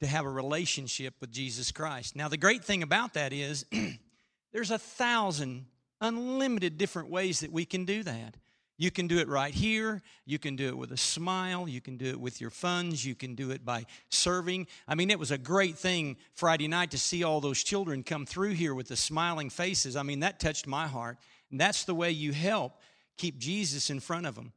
to 0.00 0.06
have 0.06 0.24
a 0.24 0.30
relationship 0.30 1.14
with 1.20 1.30
Jesus 1.30 1.70
Christ. 1.70 2.16
Now, 2.16 2.28
the 2.28 2.36
great 2.36 2.64
thing 2.64 2.82
about 2.82 3.14
that 3.14 3.32
is 3.32 3.64
there's 4.52 4.70
a 4.70 4.78
thousand, 4.78 5.66
unlimited 6.00 6.78
different 6.78 7.10
ways 7.10 7.40
that 7.40 7.52
we 7.52 7.64
can 7.64 7.84
do 7.84 8.02
that. 8.02 8.36
You 8.80 8.92
can 8.92 9.08
do 9.08 9.18
it 9.18 9.28
right 9.28 9.52
here. 9.52 10.02
You 10.24 10.38
can 10.38 10.54
do 10.54 10.68
it 10.68 10.78
with 10.78 10.92
a 10.92 10.96
smile. 10.96 11.68
You 11.68 11.80
can 11.80 11.96
do 11.96 12.06
it 12.06 12.20
with 12.20 12.40
your 12.40 12.50
funds. 12.50 13.04
You 13.04 13.16
can 13.16 13.34
do 13.34 13.50
it 13.50 13.64
by 13.64 13.86
serving. 14.08 14.68
I 14.86 14.94
mean, 14.94 15.10
it 15.10 15.18
was 15.18 15.32
a 15.32 15.38
great 15.38 15.76
thing 15.76 16.16
Friday 16.32 16.68
night 16.68 16.92
to 16.92 16.98
see 16.98 17.24
all 17.24 17.40
those 17.40 17.64
children 17.64 18.04
come 18.04 18.24
through 18.24 18.52
here 18.52 18.74
with 18.74 18.86
the 18.86 18.96
smiling 18.96 19.50
faces. 19.50 19.96
I 19.96 20.04
mean, 20.04 20.20
that 20.20 20.38
touched 20.38 20.68
my 20.68 20.86
heart. 20.86 21.18
And 21.50 21.60
that's 21.60 21.84
the 21.84 21.94
way 21.94 22.12
you 22.12 22.32
help 22.32 22.80
keep 23.16 23.38
Jesus 23.38 23.90
in 23.90 23.98
front 23.98 24.26
of 24.26 24.36
them. 24.36 24.52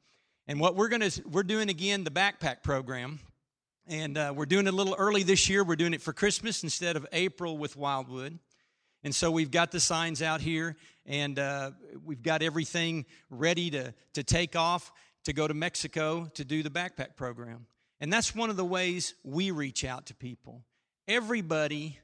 And 0.48 0.60
what 0.60 0.76
we're 0.76 0.90
going 0.90 1.10
to, 1.10 1.22
we're 1.28 1.42
doing 1.42 1.70
again 1.70 2.04
the 2.04 2.12
backpack 2.12 2.62
program. 2.62 3.20
And 3.88 4.20
uh, 4.20 4.34
we're 4.36 4.46
doing 4.46 4.68
it 4.68 4.74
a 4.74 4.76
little 4.76 4.96
early 5.00 5.24
this 5.24 5.50
year. 5.50 5.64
We're 5.64 5.76
doing 5.76 5.96
it 5.96 6.02
for 6.02 6.14
Christmas 6.14 6.62
instead 6.62 6.96
of 6.96 7.08
April 7.12 7.58
with 7.58 7.76
Wildwood. 7.76 8.38
And 9.04 9.14
so 9.14 9.32
we've 9.32 9.52
got 9.52 9.72
the 9.72 9.80
signs 9.80 10.22
out 10.22 10.42
here, 10.42 10.76
and 11.06 11.40
uh, 11.40 11.72
we've 12.06 12.22
got 12.22 12.44
everything 12.44 13.06
ready 13.30 13.72
to, 13.72 13.94
to 14.14 14.24
take 14.24 14.56
off 14.56 14.92
to 15.24 15.34
go 15.34 15.48
to 15.48 15.54
Mexico 15.54 16.30
to 16.36 16.46
do 16.46 16.64
the 16.64 16.70
backpack 16.70 17.16
program. 17.16 17.66
And 18.00 18.12
that's 18.12 18.36
one 18.36 18.50
of 18.50 18.58
the 18.58 18.66
ways 18.66 19.14
we 19.24 19.52
reach 19.52 19.86
out 19.86 20.08
to 20.08 20.16
people. 20.16 20.64
Everybody, 21.08 22.00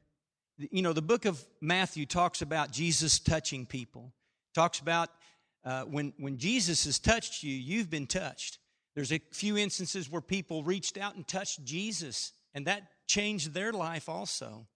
you 0.58 0.82
know, 0.82 0.94
the 0.94 1.02
book 1.02 1.26
of 1.26 1.44
Matthew 1.62 2.06
talks 2.06 2.42
about 2.42 2.72
Jesus 2.72 3.20
touching 3.20 3.66
people, 3.66 4.14
talks 4.54 4.80
about 4.80 5.10
uh, 5.64 5.84
when, 5.84 6.14
when 6.18 6.38
Jesus 6.38 6.86
has 6.86 7.00
touched 7.00 7.44
you, 7.44 7.54
you've 7.54 7.90
been 7.90 8.08
touched. 8.08 8.60
There's 8.96 9.12
a 9.12 9.22
few 9.32 9.58
instances 9.58 10.10
where 10.10 10.22
people 10.22 10.64
reached 10.64 10.98
out 10.98 11.16
and 11.16 11.28
touched 11.28 11.64
Jesus, 11.64 12.32
and 12.54 12.66
that 12.68 12.84
changed 13.08 13.54
their 13.54 13.72
life 13.74 14.10
also. 14.10 14.68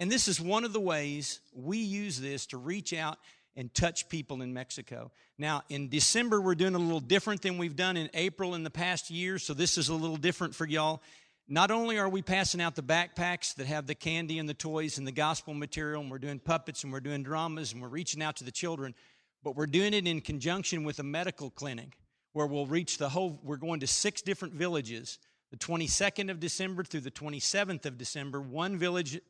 And 0.00 0.10
this 0.10 0.28
is 0.28 0.40
one 0.40 0.64
of 0.64 0.72
the 0.72 0.80
ways 0.80 1.40
we 1.52 1.78
use 1.78 2.20
this 2.20 2.46
to 2.46 2.56
reach 2.56 2.92
out 2.92 3.18
and 3.56 3.72
touch 3.74 4.08
people 4.08 4.42
in 4.42 4.54
Mexico. 4.54 5.10
Now, 5.36 5.62
in 5.68 5.88
December, 5.88 6.40
we're 6.40 6.54
doing 6.54 6.76
a 6.76 6.78
little 6.78 7.00
different 7.00 7.42
than 7.42 7.58
we've 7.58 7.74
done 7.74 7.96
in 7.96 8.08
April 8.14 8.54
in 8.54 8.62
the 8.62 8.70
past 8.70 9.10
year, 9.10 9.38
so 9.38 9.52
this 9.52 9.76
is 9.76 9.88
a 9.88 9.94
little 9.94 10.16
different 10.16 10.54
for 10.54 10.64
y'all. 10.64 11.02
Not 11.48 11.72
only 11.72 11.98
are 11.98 12.08
we 12.08 12.22
passing 12.22 12.60
out 12.60 12.76
the 12.76 12.82
backpacks 12.82 13.54
that 13.56 13.66
have 13.66 13.86
the 13.86 13.94
candy 13.94 14.38
and 14.38 14.48
the 14.48 14.54
toys 14.54 14.98
and 14.98 15.06
the 15.06 15.12
gospel 15.12 15.54
material, 15.54 16.02
and 16.02 16.10
we're 16.10 16.18
doing 16.18 16.38
puppets 16.38 16.84
and 16.84 16.92
we're 16.92 17.00
doing 17.00 17.24
dramas 17.24 17.72
and 17.72 17.82
we're 17.82 17.88
reaching 17.88 18.22
out 18.22 18.36
to 18.36 18.44
the 18.44 18.52
children, 18.52 18.94
but 19.42 19.56
we're 19.56 19.66
doing 19.66 19.94
it 19.94 20.06
in 20.06 20.20
conjunction 20.20 20.84
with 20.84 21.00
a 21.00 21.02
medical 21.02 21.50
clinic 21.50 21.98
where 22.34 22.46
we'll 22.46 22.66
reach 22.66 22.98
the 22.98 23.08
whole, 23.08 23.40
we're 23.42 23.56
going 23.56 23.80
to 23.80 23.86
six 23.86 24.22
different 24.22 24.54
villages. 24.54 25.18
The 25.50 25.56
22nd 25.56 26.30
of 26.30 26.38
December 26.38 26.84
through 26.84 27.00
the 27.00 27.10
27th 27.10 27.86
of 27.86 27.98
December, 27.98 28.40
one 28.40 28.78
village 28.78 29.20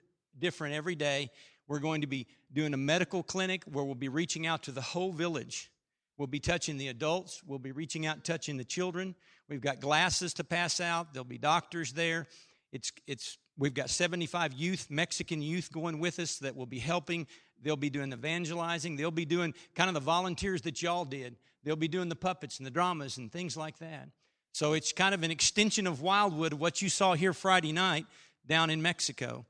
different 0.40 0.74
every 0.74 0.94
day. 0.94 1.31
We're 1.66 1.81
going 1.81 2.01
to 2.01 2.07
be 2.07 2.27
doing 2.53 2.72
a 2.74 2.79
medical 2.79 3.22
clinic 3.22 3.62
where 3.64 3.85
we'll 3.85 3.94
be 3.94 4.09
reaching 4.09 4.46
out 4.46 4.62
to 4.64 4.72
the 4.72 4.81
whole 4.81 5.12
village. 5.12 5.70
We'll 6.16 6.27
be 6.27 6.40
touching 6.40 6.79
the 6.79 6.88
adults. 6.88 7.42
We'll 7.46 7.59
be 7.59 7.72
reaching 7.72 8.07
out 8.07 8.24
touching 8.24 8.57
the 8.57 8.64
children. 8.64 9.14
We've 9.48 9.61
got 9.61 9.81
glasses 9.81 10.35
to 10.35 10.44
pass 10.44 10.81
out. 10.81 11.12
There'll 11.12 11.24
be 11.24 11.38
doctors 11.38 11.92
there. 11.92 12.27
It's, 12.72 12.92
it's, 13.07 13.38
we've 13.57 13.74
got 13.74 13.88
75 13.88 14.53
youth, 14.53 14.88
Mexican 14.90 15.40
youth 15.40 15.70
going 15.72 16.01
with 16.01 16.18
us 16.18 16.38
that 16.38 16.57
will 16.57 16.66
be 16.66 16.79
helping. 16.79 17.27
They'll 17.62 17.77
be 17.77 17.90
doing 17.90 18.12
evangelizing. 18.12 18.96
They'll 18.96 19.11
be 19.11 19.24
doing 19.24 19.55
kind 19.74 19.88
of 19.88 19.94
the 19.94 20.01
volunteers 20.01 20.62
that 20.62 20.83
y'all 20.83 21.05
did. 21.05 21.37
They'll 21.64 21.77
be 21.77 21.88
doing 21.88 22.09
the 22.09 22.16
puppets 22.16 22.59
and 22.59 22.66
the 22.66 22.70
dramas 22.70 23.16
and 23.18 23.31
things 23.31 23.57
like 23.57 23.79
that. 23.79 24.09
So 24.53 24.72
it's 24.72 24.92
kind 24.92 25.14
of 25.14 25.22
an 25.22 25.31
extension 25.31 25.87
of 25.87 26.03
Wildwood, 26.03 26.53
what 26.53 26.83
you 26.83 26.88
saw 26.88 27.14
here 27.14 27.33
Friday 27.33 27.72
night 27.72 28.07
down 28.46 28.70
in 28.70 28.83
Mexico. 28.83 29.46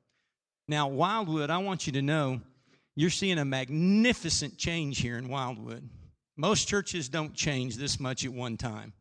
Now, 0.68 0.86
Wildwood, 0.88 1.48
I 1.48 1.58
want 1.58 1.86
you 1.86 1.94
to 1.94 2.02
know 2.02 2.42
you're 2.94 3.08
seeing 3.08 3.38
a 3.38 3.44
magnificent 3.44 4.58
change 4.58 5.00
here 5.00 5.16
in 5.16 5.28
Wildwood. 5.28 5.88
Most 6.36 6.68
churches 6.68 7.08
don't 7.08 7.34
change 7.34 7.76
this 7.76 7.98
much 7.98 8.24
at 8.24 8.32
one 8.32 8.58
time. 8.58 8.92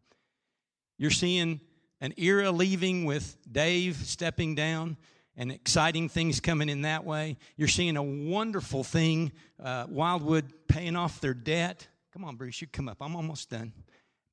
You're 0.97 1.11
seeing 1.11 1.59
an 1.99 2.13
era 2.17 2.51
leaving 2.51 3.03
with 3.05 3.37
Dave 3.51 3.97
stepping 3.97 4.55
down 4.55 4.95
and 5.35 5.51
exciting 5.51 6.09
things 6.09 6.39
coming 6.39 6.69
in 6.69 6.83
that 6.83 7.03
way. 7.03 7.37
You're 7.57 7.67
seeing 7.67 7.97
a 7.97 8.03
wonderful 8.03 8.83
thing, 8.83 9.33
uh, 9.61 9.85
Wildwood 9.89 10.51
paying 10.67 10.95
off 10.95 11.19
their 11.19 11.33
debt. 11.33 11.87
Come 12.13 12.23
on, 12.23 12.37
Bruce, 12.37 12.61
you 12.61 12.67
come 12.67 12.87
up. 12.87 12.97
I'm 13.01 13.15
almost 13.15 13.49
done. 13.49 13.73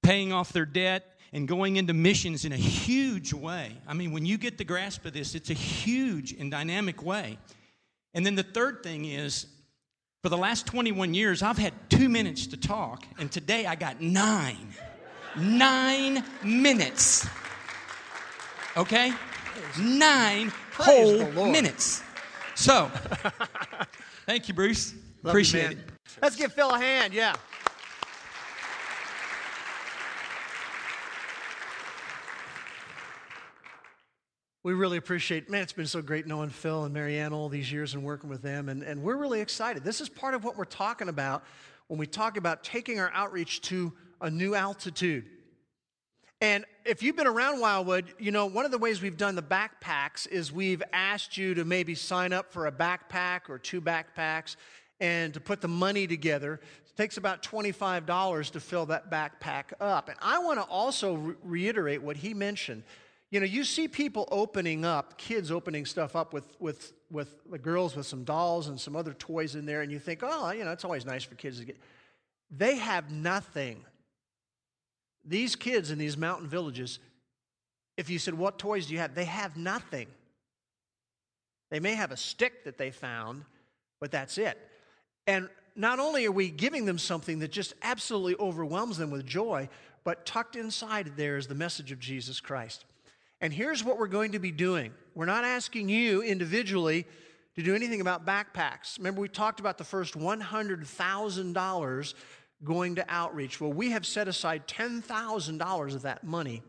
Paying 0.05 0.33
off 0.33 0.53
their 0.53 0.67
debt 0.67 1.19
and 1.33 1.49
going 1.49 1.77
into 1.77 1.93
missions 1.93 2.45
in 2.45 2.53
a 2.53 2.57
huge 2.57 3.33
way. 3.33 3.73
I 3.88 3.95
mean, 3.95 4.12
when 4.12 4.25
you 4.25 4.38
get 4.38 4.59
the 4.59 4.64
grasp 4.64 5.05
of 5.05 5.12
this, 5.12 5.35
it's 5.35 5.51
a 5.51 5.55
huge 5.55 6.33
and 6.33 6.51
dynamic 6.51 7.03
way. 7.03 7.38
And 8.14 8.25
then 8.25 8.37
the 8.37 8.45
third 8.45 8.83
thing 8.83 9.07
is, 9.07 9.47
for 10.23 10.29
the 10.29 10.37
last 10.37 10.67
21 10.67 11.12
years, 11.12 11.43
I've 11.43 11.59
had 11.59 11.73
two 11.90 12.09
minutes 12.09 12.47
to 12.49 12.57
talk, 12.57 13.05
and 13.19 13.31
today 13.31 13.67
I 13.67 13.75
got 13.75 14.01
nine. 14.01 14.69
Nine 15.37 16.23
minutes. 16.43 17.27
Okay? 18.77 19.12
Nine 19.81 20.51
Praise 20.71 21.23
whole 21.35 21.51
minutes. 21.51 22.03
So, 22.55 22.90
thank 24.27 24.49
you, 24.49 24.55
Bruce. 24.55 24.95
Love 25.23 25.33
Appreciate 25.33 25.73
you, 25.73 25.79
it. 25.79 25.79
Let's 26.23 26.37
give 26.37 26.53
Phil 26.53 26.71
a 26.71 26.79
hand, 26.79 27.12
yeah. 27.12 27.35
We 34.64 34.72
really 34.72 34.96
appreciate, 34.96 35.50
man, 35.50 35.62
it's 35.62 35.74
been 35.74 35.87
so 35.87 36.00
great 36.00 36.27
knowing 36.27 36.48
Phil 36.48 36.85
and 36.85 36.94
Marianne 36.94 37.35
all 37.35 37.50
these 37.50 37.70
years 37.70 37.92
and 37.92 38.03
working 38.03 38.31
with 38.31 38.40
them. 38.40 38.70
And, 38.70 38.83
and 38.83 39.03
we're 39.03 39.18
really 39.18 39.42
excited. 39.42 39.85
This 39.85 40.00
is 40.00 40.09
part 40.09 40.33
of 40.33 40.42
what 40.42 40.57
we're 40.57 40.64
talking 40.64 41.11
about 41.11 41.44
when 41.88 41.98
we 41.98 42.07
talk 42.07 42.38
about 42.38 42.64
taking 42.64 42.98
our 42.98 43.11
outreach 43.12 43.61
to 43.62 43.92
a 44.22 44.31
new 44.31 44.55
altitude. 44.55 45.27
And 46.40 46.64
if 46.87 47.03
you've 47.03 47.14
been 47.14 47.27
around 47.27 47.61
Wildwood, 47.61 48.07
you 48.18 48.31
know, 48.31 48.46
one 48.46 48.64
of 48.64 48.70
the 48.70 48.79
ways 48.79 49.03
we've 49.03 49.18
done 49.18 49.35
the 49.35 49.42
backpacks 49.42 50.27
is 50.27 50.50
we've 50.50 50.83
asked 50.94 51.37
you 51.37 51.53
to 51.57 51.66
maybe 51.66 51.94
sign 51.94 52.33
up 52.33 52.50
for 52.50 52.66
a 52.66 52.72
backpack 52.72 53.50
or 53.50 53.59
two 53.59 53.83
backpacks 53.83 54.57
and 54.98 55.35
to 55.35 55.40
put 55.40 55.61
the 55.61 55.68
money 55.68 56.07
together. 56.07 56.55
It 56.87 56.96
takes 56.96 57.18
about 57.18 57.42
$25 57.42 58.50
to 58.53 58.61
fill 58.61 58.87
that 58.87 59.11
backpack 59.11 59.74
up. 59.79 60.09
And 60.09 60.16
I 60.22 60.38
want 60.38 60.59
to 60.59 60.64
also 60.64 61.16
re- 61.16 61.35
reiterate 61.42 62.00
what 62.00 62.16
he 62.16 62.33
mentioned. 62.33 62.83
You 63.30 63.40
know, 63.40 63.46
you 63.46 63.64
see 63.64 63.88
people 63.88 64.28
opening 64.30 64.84
up, 64.84 65.18
kids 65.18 65.50
opening 65.50 65.87
stuff 65.87 66.14
up 66.14 66.32
with, 66.32 66.56
with, 66.60 66.92
with 67.10 67.34
the 67.50 67.58
girls 67.58 67.96
with 67.96 68.06
some 68.06 68.24
dolls 68.24 68.68
and 68.68 68.80
some 68.80 68.94
other 68.94 69.12
toys 69.14 69.54
in 69.54 69.66
there, 69.66 69.82
and 69.82 69.90
you 69.90 69.98
think, 69.98 70.20
oh, 70.22 70.50
you 70.50 70.64
know, 70.64 70.70
it's 70.70 70.84
always 70.84 71.04
nice 71.04 71.24
for 71.24 71.34
kids 71.34 71.58
to 71.58 71.64
get. 71.64 71.78
They 72.50 72.76
have 72.76 73.10
nothing. 73.10 73.84
These 75.24 75.56
kids 75.56 75.90
in 75.90 75.98
these 75.98 76.16
mountain 76.16 76.48
villages, 76.48 76.98
if 77.96 78.10
you 78.10 78.18
said, 78.18 78.34
What 78.34 78.58
toys 78.58 78.87
do 78.87 78.92
you 78.92 79.00
have? 79.00 79.14
They 79.14 79.24
have 79.24 79.56
nothing. 79.56 80.06
They 81.70 81.80
may 81.80 81.94
have 81.94 82.12
a 82.12 82.16
stick 82.16 82.64
that 82.64 82.78
they 82.78 82.90
found, 82.90 83.44
but 84.00 84.10
that's 84.10 84.38
it. 84.38 84.58
And 85.26 85.48
not 85.74 85.98
only 85.98 86.26
are 86.26 86.32
we 86.32 86.50
giving 86.50 86.84
them 86.84 86.98
something 86.98 87.40
that 87.40 87.50
just 87.50 87.74
absolutely 87.82 88.37
overwhelms 88.37 88.98
them 88.98 89.10
with 89.10 89.26
joy, 89.26 89.68
but 90.04 90.26
tucked 90.26 90.56
inside 90.56 91.16
there 91.16 91.37
is 91.37 91.46
the 91.46 91.54
message 91.54 91.90
of 91.90 91.98
Jesus 91.98 92.40
Christ. 92.40 92.84
And 93.44 93.52
here's 93.52 93.85
what 93.85 93.98
we're 93.98 94.07
going 94.07 94.33
to 94.33 94.38
be 94.38 94.50
doing 94.50 94.94
we're 95.14 95.26
not 95.26 95.44
asking 95.44 95.90
you 95.90 96.22
individually 96.22 97.04
to 97.57 97.62
do 97.62 97.74
anything 97.74 98.00
about 98.00 98.24
backpacks. 98.24 98.96
Remember, 98.96 99.20
we 99.20 99.28
talked 99.28 99.61
about 99.61 99.76
the 99.76 99.85
first 99.85 100.18
$100,000 100.18 102.14
going 102.64 102.94
to 102.94 103.04
outreach. 103.07 103.61
Well, 103.61 103.70
we 103.70 103.90
have 103.90 104.07
set 104.07 104.28
aside 104.28 104.66
$10,000 104.66 105.94
of 105.94 106.02
that 106.02 106.24
money 106.24 106.62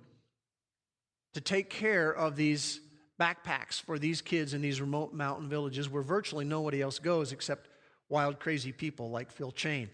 to 1.34 1.40
take 1.40 1.70
care 1.70 2.12
of 2.12 2.36
these 2.36 2.82
backpacks 3.18 3.82
for 3.82 3.98
these 3.98 4.22
kids 4.22 4.54
in 4.54 4.62
these 4.62 4.82
remote 4.82 5.14
mountain 5.14 5.48
villages 5.48 5.90
where 5.90 6.04
virtually 6.04 6.44
nobody 6.44 6.82
else 6.82 7.00
goes 7.00 7.32
except 7.32 7.70
wild, 8.10 8.42
crazy 8.42 8.74
people 8.74 9.12
like 9.12 9.32
Phil 9.32 9.54
Chain. 9.54 9.90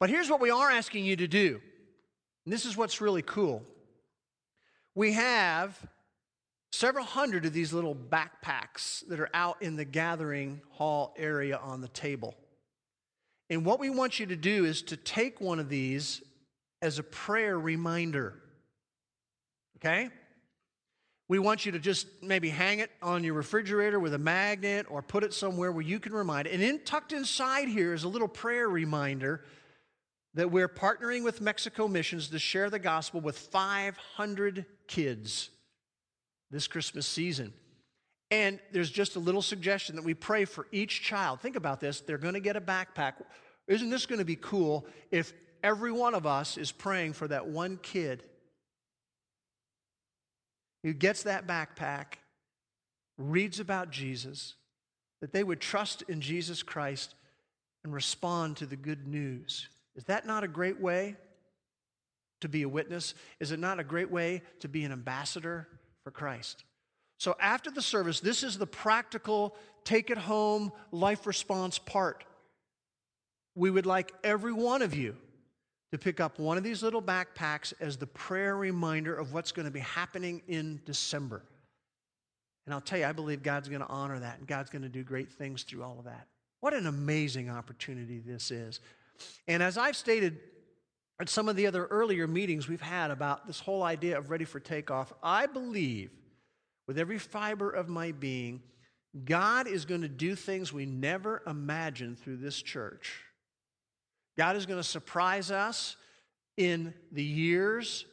But 0.00 0.10
here's 0.10 0.28
what 0.28 0.40
we 0.40 0.50
are 0.50 0.68
asking 0.68 1.04
you 1.04 1.14
to 1.14 1.28
do. 1.28 1.60
And 2.44 2.52
this 2.52 2.64
is 2.64 2.76
what's 2.76 3.00
really 3.00 3.22
cool 3.22 3.62
we 4.98 5.12
have 5.12 5.78
several 6.72 7.04
hundred 7.04 7.46
of 7.46 7.52
these 7.52 7.72
little 7.72 7.94
backpacks 7.94 9.06
that 9.06 9.20
are 9.20 9.30
out 9.32 9.62
in 9.62 9.76
the 9.76 9.84
gathering 9.84 10.60
hall 10.70 11.14
area 11.16 11.56
on 11.56 11.80
the 11.80 11.86
table. 11.86 12.34
And 13.48 13.64
what 13.64 13.78
we 13.78 13.90
want 13.90 14.18
you 14.18 14.26
to 14.26 14.34
do 14.34 14.64
is 14.64 14.82
to 14.82 14.96
take 14.96 15.40
one 15.40 15.60
of 15.60 15.68
these 15.68 16.20
as 16.82 16.98
a 16.98 17.04
prayer 17.04 17.56
reminder. 17.56 18.42
Okay? 19.76 20.10
We 21.28 21.38
want 21.38 21.64
you 21.64 21.70
to 21.72 21.78
just 21.78 22.08
maybe 22.20 22.48
hang 22.50 22.80
it 22.80 22.90
on 23.00 23.22
your 23.22 23.34
refrigerator 23.34 24.00
with 24.00 24.14
a 24.14 24.18
magnet 24.18 24.86
or 24.90 25.00
put 25.00 25.22
it 25.22 25.32
somewhere 25.32 25.70
where 25.70 25.84
you 25.84 26.00
can 26.00 26.12
remind. 26.12 26.48
And 26.48 26.60
in, 26.60 26.80
tucked 26.80 27.12
inside 27.12 27.68
here 27.68 27.94
is 27.94 28.02
a 28.02 28.08
little 28.08 28.26
prayer 28.26 28.68
reminder 28.68 29.44
that 30.38 30.52
we're 30.52 30.68
partnering 30.68 31.24
with 31.24 31.40
Mexico 31.40 31.88
Missions 31.88 32.28
to 32.28 32.38
share 32.38 32.70
the 32.70 32.78
gospel 32.78 33.20
with 33.20 33.36
500 33.36 34.66
kids 34.86 35.50
this 36.52 36.68
Christmas 36.68 37.08
season. 37.08 37.52
And 38.30 38.60
there's 38.70 38.92
just 38.92 39.16
a 39.16 39.18
little 39.18 39.42
suggestion 39.42 39.96
that 39.96 40.04
we 40.04 40.14
pray 40.14 40.44
for 40.44 40.68
each 40.70 41.02
child. 41.02 41.40
Think 41.40 41.56
about 41.56 41.80
this. 41.80 42.02
They're 42.02 42.18
going 42.18 42.34
to 42.34 42.40
get 42.40 42.54
a 42.54 42.60
backpack. 42.60 43.14
Isn't 43.66 43.90
this 43.90 44.06
going 44.06 44.20
to 44.20 44.24
be 44.24 44.36
cool 44.36 44.86
if 45.10 45.32
every 45.64 45.90
one 45.90 46.14
of 46.14 46.24
us 46.24 46.56
is 46.56 46.70
praying 46.70 47.14
for 47.14 47.26
that 47.26 47.48
one 47.48 47.76
kid 47.76 48.22
who 50.84 50.92
gets 50.92 51.24
that 51.24 51.48
backpack, 51.48 52.18
reads 53.16 53.58
about 53.58 53.90
Jesus, 53.90 54.54
that 55.20 55.32
they 55.32 55.42
would 55.42 55.58
trust 55.58 56.02
in 56.02 56.20
Jesus 56.20 56.62
Christ 56.62 57.16
and 57.82 57.92
respond 57.92 58.58
to 58.58 58.66
the 58.66 58.76
good 58.76 59.08
news. 59.08 59.68
Is 59.98 60.04
that 60.04 60.26
not 60.26 60.44
a 60.44 60.48
great 60.48 60.80
way 60.80 61.16
to 62.40 62.48
be 62.48 62.62
a 62.62 62.68
witness? 62.68 63.14
Is 63.40 63.50
it 63.50 63.58
not 63.58 63.80
a 63.80 63.84
great 63.84 64.12
way 64.12 64.42
to 64.60 64.68
be 64.68 64.84
an 64.84 64.92
ambassador 64.92 65.66
for 66.04 66.12
Christ? 66.12 66.62
So, 67.18 67.34
after 67.40 67.68
the 67.72 67.82
service, 67.82 68.20
this 68.20 68.44
is 68.44 68.56
the 68.56 68.66
practical 68.66 69.56
take 69.82 70.10
it 70.10 70.18
home 70.18 70.70
life 70.92 71.26
response 71.26 71.80
part. 71.80 72.24
We 73.56 73.70
would 73.70 73.86
like 73.86 74.12
every 74.22 74.52
one 74.52 74.82
of 74.82 74.94
you 74.94 75.16
to 75.90 75.98
pick 75.98 76.20
up 76.20 76.38
one 76.38 76.56
of 76.56 76.62
these 76.62 76.80
little 76.80 77.02
backpacks 77.02 77.72
as 77.80 77.96
the 77.96 78.06
prayer 78.06 78.56
reminder 78.56 79.16
of 79.16 79.32
what's 79.32 79.50
going 79.50 79.66
to 79.66 79.72
be 79.72 79.80
happening 79.80 80.42
in 80.46 80.80
December. 80.84 81.42
And 82.66 82.74
I'll 82.74 82.80
tell 82.80 83.00
you, 83.00 83.06
I 83.06 83.12
believe 83.12 83.42
God's 83.42 83.68
going 83.68 83.80
to 83.80 83.88
honor 83.88 84.20
that 84.20 84.38
and 84.38 84.46
God's 84.46 84.70
going 84.70 84.82
to 84.82 84.88
do 84.88 85.02
great 85.02 85.32
things 85.32 85.64
through 85.64 85.82
all 85.82 85.98
of 85.98 86.04
that. 86.04 86.28
What 86.60 86.74
an 86.74 86.86
amazing 86.86 87.50
opportunity 87.50 88.20
this 88.20 88.52
is. 88.52 88.78
And 89.46 89.62
as 89.62 89.78
I've 89.78 89.96
stated 89.96 90.38
at 91.20 91.28
some 91.28 91.48
of 91.48 91.56
the 91.56 91.66
other 91.66 91.86
earlier 91.86 92.26
meetings 92.26 92.68
we've 92.68 92.80
had 92.80 93.10
about 93.10 93.46
this 93.46 93.60
whole 93.60 93.82
idea 93.82 94.18
of 94.18 94.30
ready 94.30 94.44
for 94.44 94.60
takeoff, 94.60 95.12
I 95.22 95.46
believe 95.46 96.10
with 96.86 96.98
every 96.98 97.18
fiber 97.18 97.70
of 97.70 97.88
my 97.88 98.12
being, 98.12 98.62
God 99.24 99.66
is 99.66 99.84
going 99.84 100.02
to 100.02 100.08
do 100.08 100.34
things 100.34 100.72
we 100.72 100.86
never 100.86 101.42
imagined 101.46 102.18
through 102.18 102.36
this 102.38 102.60
church. 102.60 103.24
God 104.36 104.56
is 104.56 104.66
going 104.66 104.78
to 104.78 104.88
surprise 104.88 105.50
us 105.50 105.96
in 106.56 106.94
the 107.12 107.22
years 107.22 108.04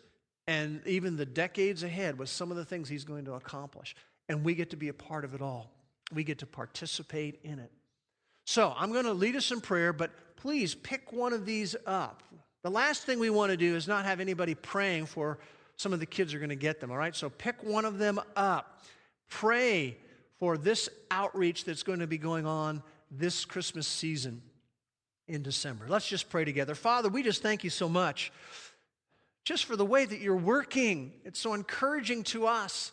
and 0.47 0.81
even 0.85 1.17
the 1.17 1.25
decades 1.25 1.83
ahead 1.83 2.17
with 2.17 2.29
some 2.29 2.51
of 2.51 2.57
the 2.57 2.65
things 2.65 2.89
He's 2.89 3.03
going 3.03 3.25
to 3.25 3.33
accomplish. 3.33 3.95
And 4.29 4.43
we 4.43 4.55
get 4.55 4.71
to 4.71 4.77
be 4.77 4.89
a 4.89 4.93
part 4.93 5.25
of 5.25 5.33
it 5.33 5.41
all, 5.41 5.71
we 6.13 6.23
get 6.23 6.39
to 6.39 6.45
participate 6.45 7.39
in 7.43 7.59
it. 7.59 7.71
So 8.45 8.73
I'm 8.77 8.91
going 8.91 9.05
to 9.05 9.13
lead 9.13 9.35
us 9.35 9.51
in 9.51 9.59
prayer, 9.59 9.91
but 9.91 10.11
please 10.36 10.76
pick 10.76 11.12
one 11.12 11.34
of 11.34 11.45
these 11.45 11.76
up. 11.86 12.24
The 12.63 12.71
last 12.71 13.04
thing 13.04 13.19
we 13.19 13.30
want 13.30 13.52
to 13.52 13.58
do 13.58 13.76
is 13.76 13.88
not 13.88 14.06
have 14.06 14.19
anybody 14.19 14.56
praying 14.56 15.06
for 15.06 15.38
some 15.78 15.93
of 15.93 16.00
the 16.00 16.06
kids 16.06 16.34
are 16.34 16.39
going 16.39 16.50
to 16.50 16.56
get 16.56 16.80
them, 16.80 16.91
all 16.91 16.98
right? 16.98 17.15
So 17.15 17.30
pick 17.30 17.63
one 17.63 17.86
of 17.86 17.98
them 17.98 18.19
up. 18.36 18.82
Pray 19.30 19.98
for 20.39 20.58
this 20.58 20.89
outreach 21.12 21.65
that's 21.65 21.84
going 21.84 22.00
to 22.00 22.08
be 22.08 22.17
going 22.17 22.45
on 22.45 22.82
this 23.12 23.45
Christmas 23.45 23.88
season 23.88 24.41
in 25.28 25.43
December. 25.43 25.86
Let's 25.88 26.08
just 26.08 26.30
pray 26.30 26.45
together. 26.45 26.76
Father, 26.76 27.10
we 27.10 27.24
just 27.24 27.41
thank 27.41 27.63
you 27.63 27.69
so 27.69 27.89
much 27.89 28.32
just 29.43 29.65
for 29.65 29.76
the 29.76 29.86
way 29.86 30.06
that 30.06 30.19
you're 30.19 30.36
working. 30.36 31.13
It's 31.24 31.39
so 31.39 31.54
encouraging 31.54 32.24
to 32.24 32.48
us. 32.48 32.91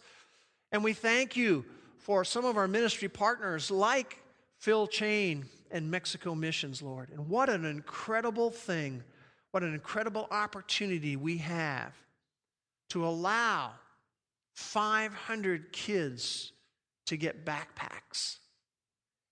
And 0.71 0.85
we 0.85 0.93
thank 0.93 1.37
you 1.37 1.65
for 1.99 2.25
some 2.25 2.45
of 2.45 2.57
our 2.57 2.69
ministry 2.69 3.09
partners 3.09 3.71
like 3.71 4.19
Phil 4.59 4.87
Chain 4.87 5.47
and 5.73 5.91
Mexico 5.91 6.35
Missions, 6.35 6.83
Lord. 6.83 7.11
And 7.11 7.29
what 7.29 7.49
an 7.49 7.65
incredible 7.65 8.51
thing, 8.51 9.03
what 9.51 9.63
an 9.63 9.75
incredible 9.75 10.29
opportunity 10.31 11.17
we 11.17 11.39
have 11.39 11.95
to 12.91 13.07
allow 13.07 13.73
500 14.55 15.73
kids 15.73 16.53
to 17.07 17.17
get 17.17 17.45
backpacks. 17.45 18.37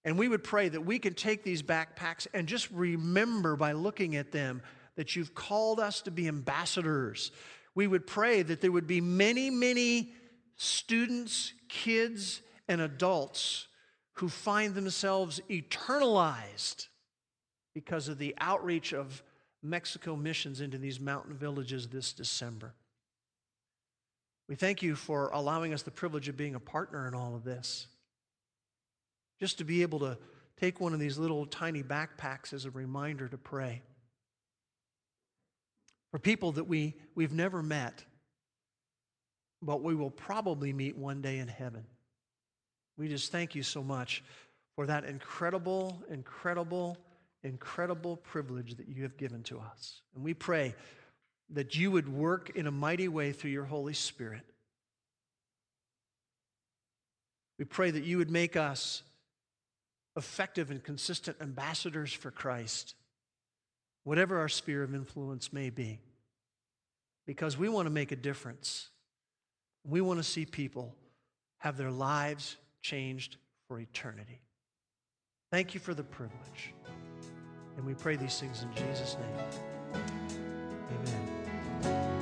And 0.04 0.18
we 0.18 0.28
would 0.28 0.42
pray 0.42 0.68
that 0.70 0.80
we 0.80 0.98
can 0.98 1.14
take 1.14 1.44
these 1.44 1.62
backpacks 1.62 2.26
and 2.32 2.48
just 2.48 2.70
remember 2.70 3.56
by 3.56 3.72
looking 3.72 4.16
at 4.16 4.32
them 4.32 4.62
that 4.96 5.14
you've 5.14 5.34
called 5.34 5.78
us 5.78 6.00
to 6.02 6.10
be 6.10 6.26
ambassadors. 6.26 7.32
We 7.74 7.86
would 7.86 8.06
pray 8.06 8.42
that 8.42 8.60
there 8.60 8.72
would 8.72 8.86
be 8.86 9.00
many, 9.00 9.50
many 9.50 10.12
students, 10.56 11.52
kids, 11.68 12.40
and 12.66 12.80
adults 12.80 13.66
who 14.20 14.28
find 14.28 14.74
themselves 14.74 15.40
eternalized 15.48 16.88
because 17.74 18.06
of 18.06 18.18
the 18.18 18.34
outreach 18.36 18.92
of 18.92 19.22
Mexico 19.62 20.14
missions 20.14 20.60
into 20.60 20.76
these 20.76 21.00
mountain 21.00 21.32
villages 21.32 21.88
this 21.88 22.12
December. 22.12 22.74
We 24.46 24.56
thank 24.56 24.82
you 24.82 24.94
for 24.94 25.30
allowing 25.32 25.72
us 25.72 25.80
the 25.80 25.90
privilege 25.90 26.28
of 26.28 26.36
being 26.36 26.54
a 26.54 26.60
partner 26.60 27.08
in 27.08 27.14
all 27.14 27.34
of 27.34 27.44
this. 27.44 27.86
Just 29.40 29.56
to 29.56 29.64
be 29.64 29.80
able 29.80 30.00
to 30.00 30.18
take 30.58 30.80
one 30.80 30.92
of 30.92 31.00
these 31.00 31.16
little 31.16 31.46
tiny 31.46 31.82
backpacks 31.82 32.52
as 32.52 32.66
a 32.66 32.70
reminder 32.70 33.26
to 33.26 33.38
pray. 33.38 33.80
For 36.10 36.18
people 36.18 36.52
that 36.52 36.64
we, 36.64 36.94
we've 37.14 37.32
never 37.32 37.62
met, 37.62 38.04
but 39.62 39.82
we 39.82 39.94
will 39.94 40.10
probably 40.10 40.74
meet 40.74 40.98
one 40.98 41.22
day 41.22 41.38
in 41.38 41.48
heaven. 41.48 41.86
We 43.00 43.08
just 43.08 43.32
thank 43.32 43.54
you 43.54 43.62
so 43.62 43.82
much 43.82 44.22
for 44.76 44.84
that 44.84 45.04
incredible, 45.06 46.02
incredible, 46.10 46.98
incredible 47.42 48.18
privilege 48.18 48.74
that 48.74 48.88
you 48.88 49.04
have 49.04 49.16
given 49.16 49.42
to 49.44 49.58
us. 49.58 50.02
And 50.14 50.22
we 50.22 50.34
pray 50.34 50.74
that 51.48 51.74
you 51.74 51.90
would 51.92 52.12
work 52.12 52.50
in 52.50 52.66
a 52.66 52.70
mighty 52.70 53.08
way 53.08 53.32
through 53.32 53.52
your 53.52 53.64
Holy 53.64 53.94
Spirit. 53.94 54.42
We 57.58 57.64
pray 57.64 57.90
that 57.90 58.04
you 58.04 58.18
would 58.18 58.30
make 58.30 58.54
us 58.54 59.02
effective 60.14 60.70
and 60.70 60.84
consistent 60.84 61.38
ambassadors 61.40 62.12
for 62.12 62.30
Christ, 62.30 62.94
whatever 64.04 64.38
our 64.38 64.48
sphere 64.50 64.82
of 64.82 64.94
influence 64.94 65.54
may 65.54 65.70
be, 65.70 66.00
because 67.26 67.56
we 67.56 67.70
want 67.70 67.86
to 67.86 67.90
make 67.90 68.12
a 68.12 68.16
difference. 68.16 68.90
We 69.88 70.02
want 70.02 70.18
to 70.18 70.22
see 70.22 70.44
people 70.44 70.94
have 71.60 71.78
their 71.78 71.90
lives 71.90 72.58
changed 72.82 73.36
for 73.68 73.80
eternity. 73.80 74.40
Thank 75.50 75.74
you 75.74 75.80
for 75.80 75.94
the 75.94 76.04
privilege. 76.04 76.74
And 77.76 77.84
we 77.86 77.94
pray 77.94 78.16
these 78.16 78.38
things 78.38 78.62
in 78.62 78.72
Jesus' 78.74 79.16
name. 79.16 80.02
Amen. 80.90 82.19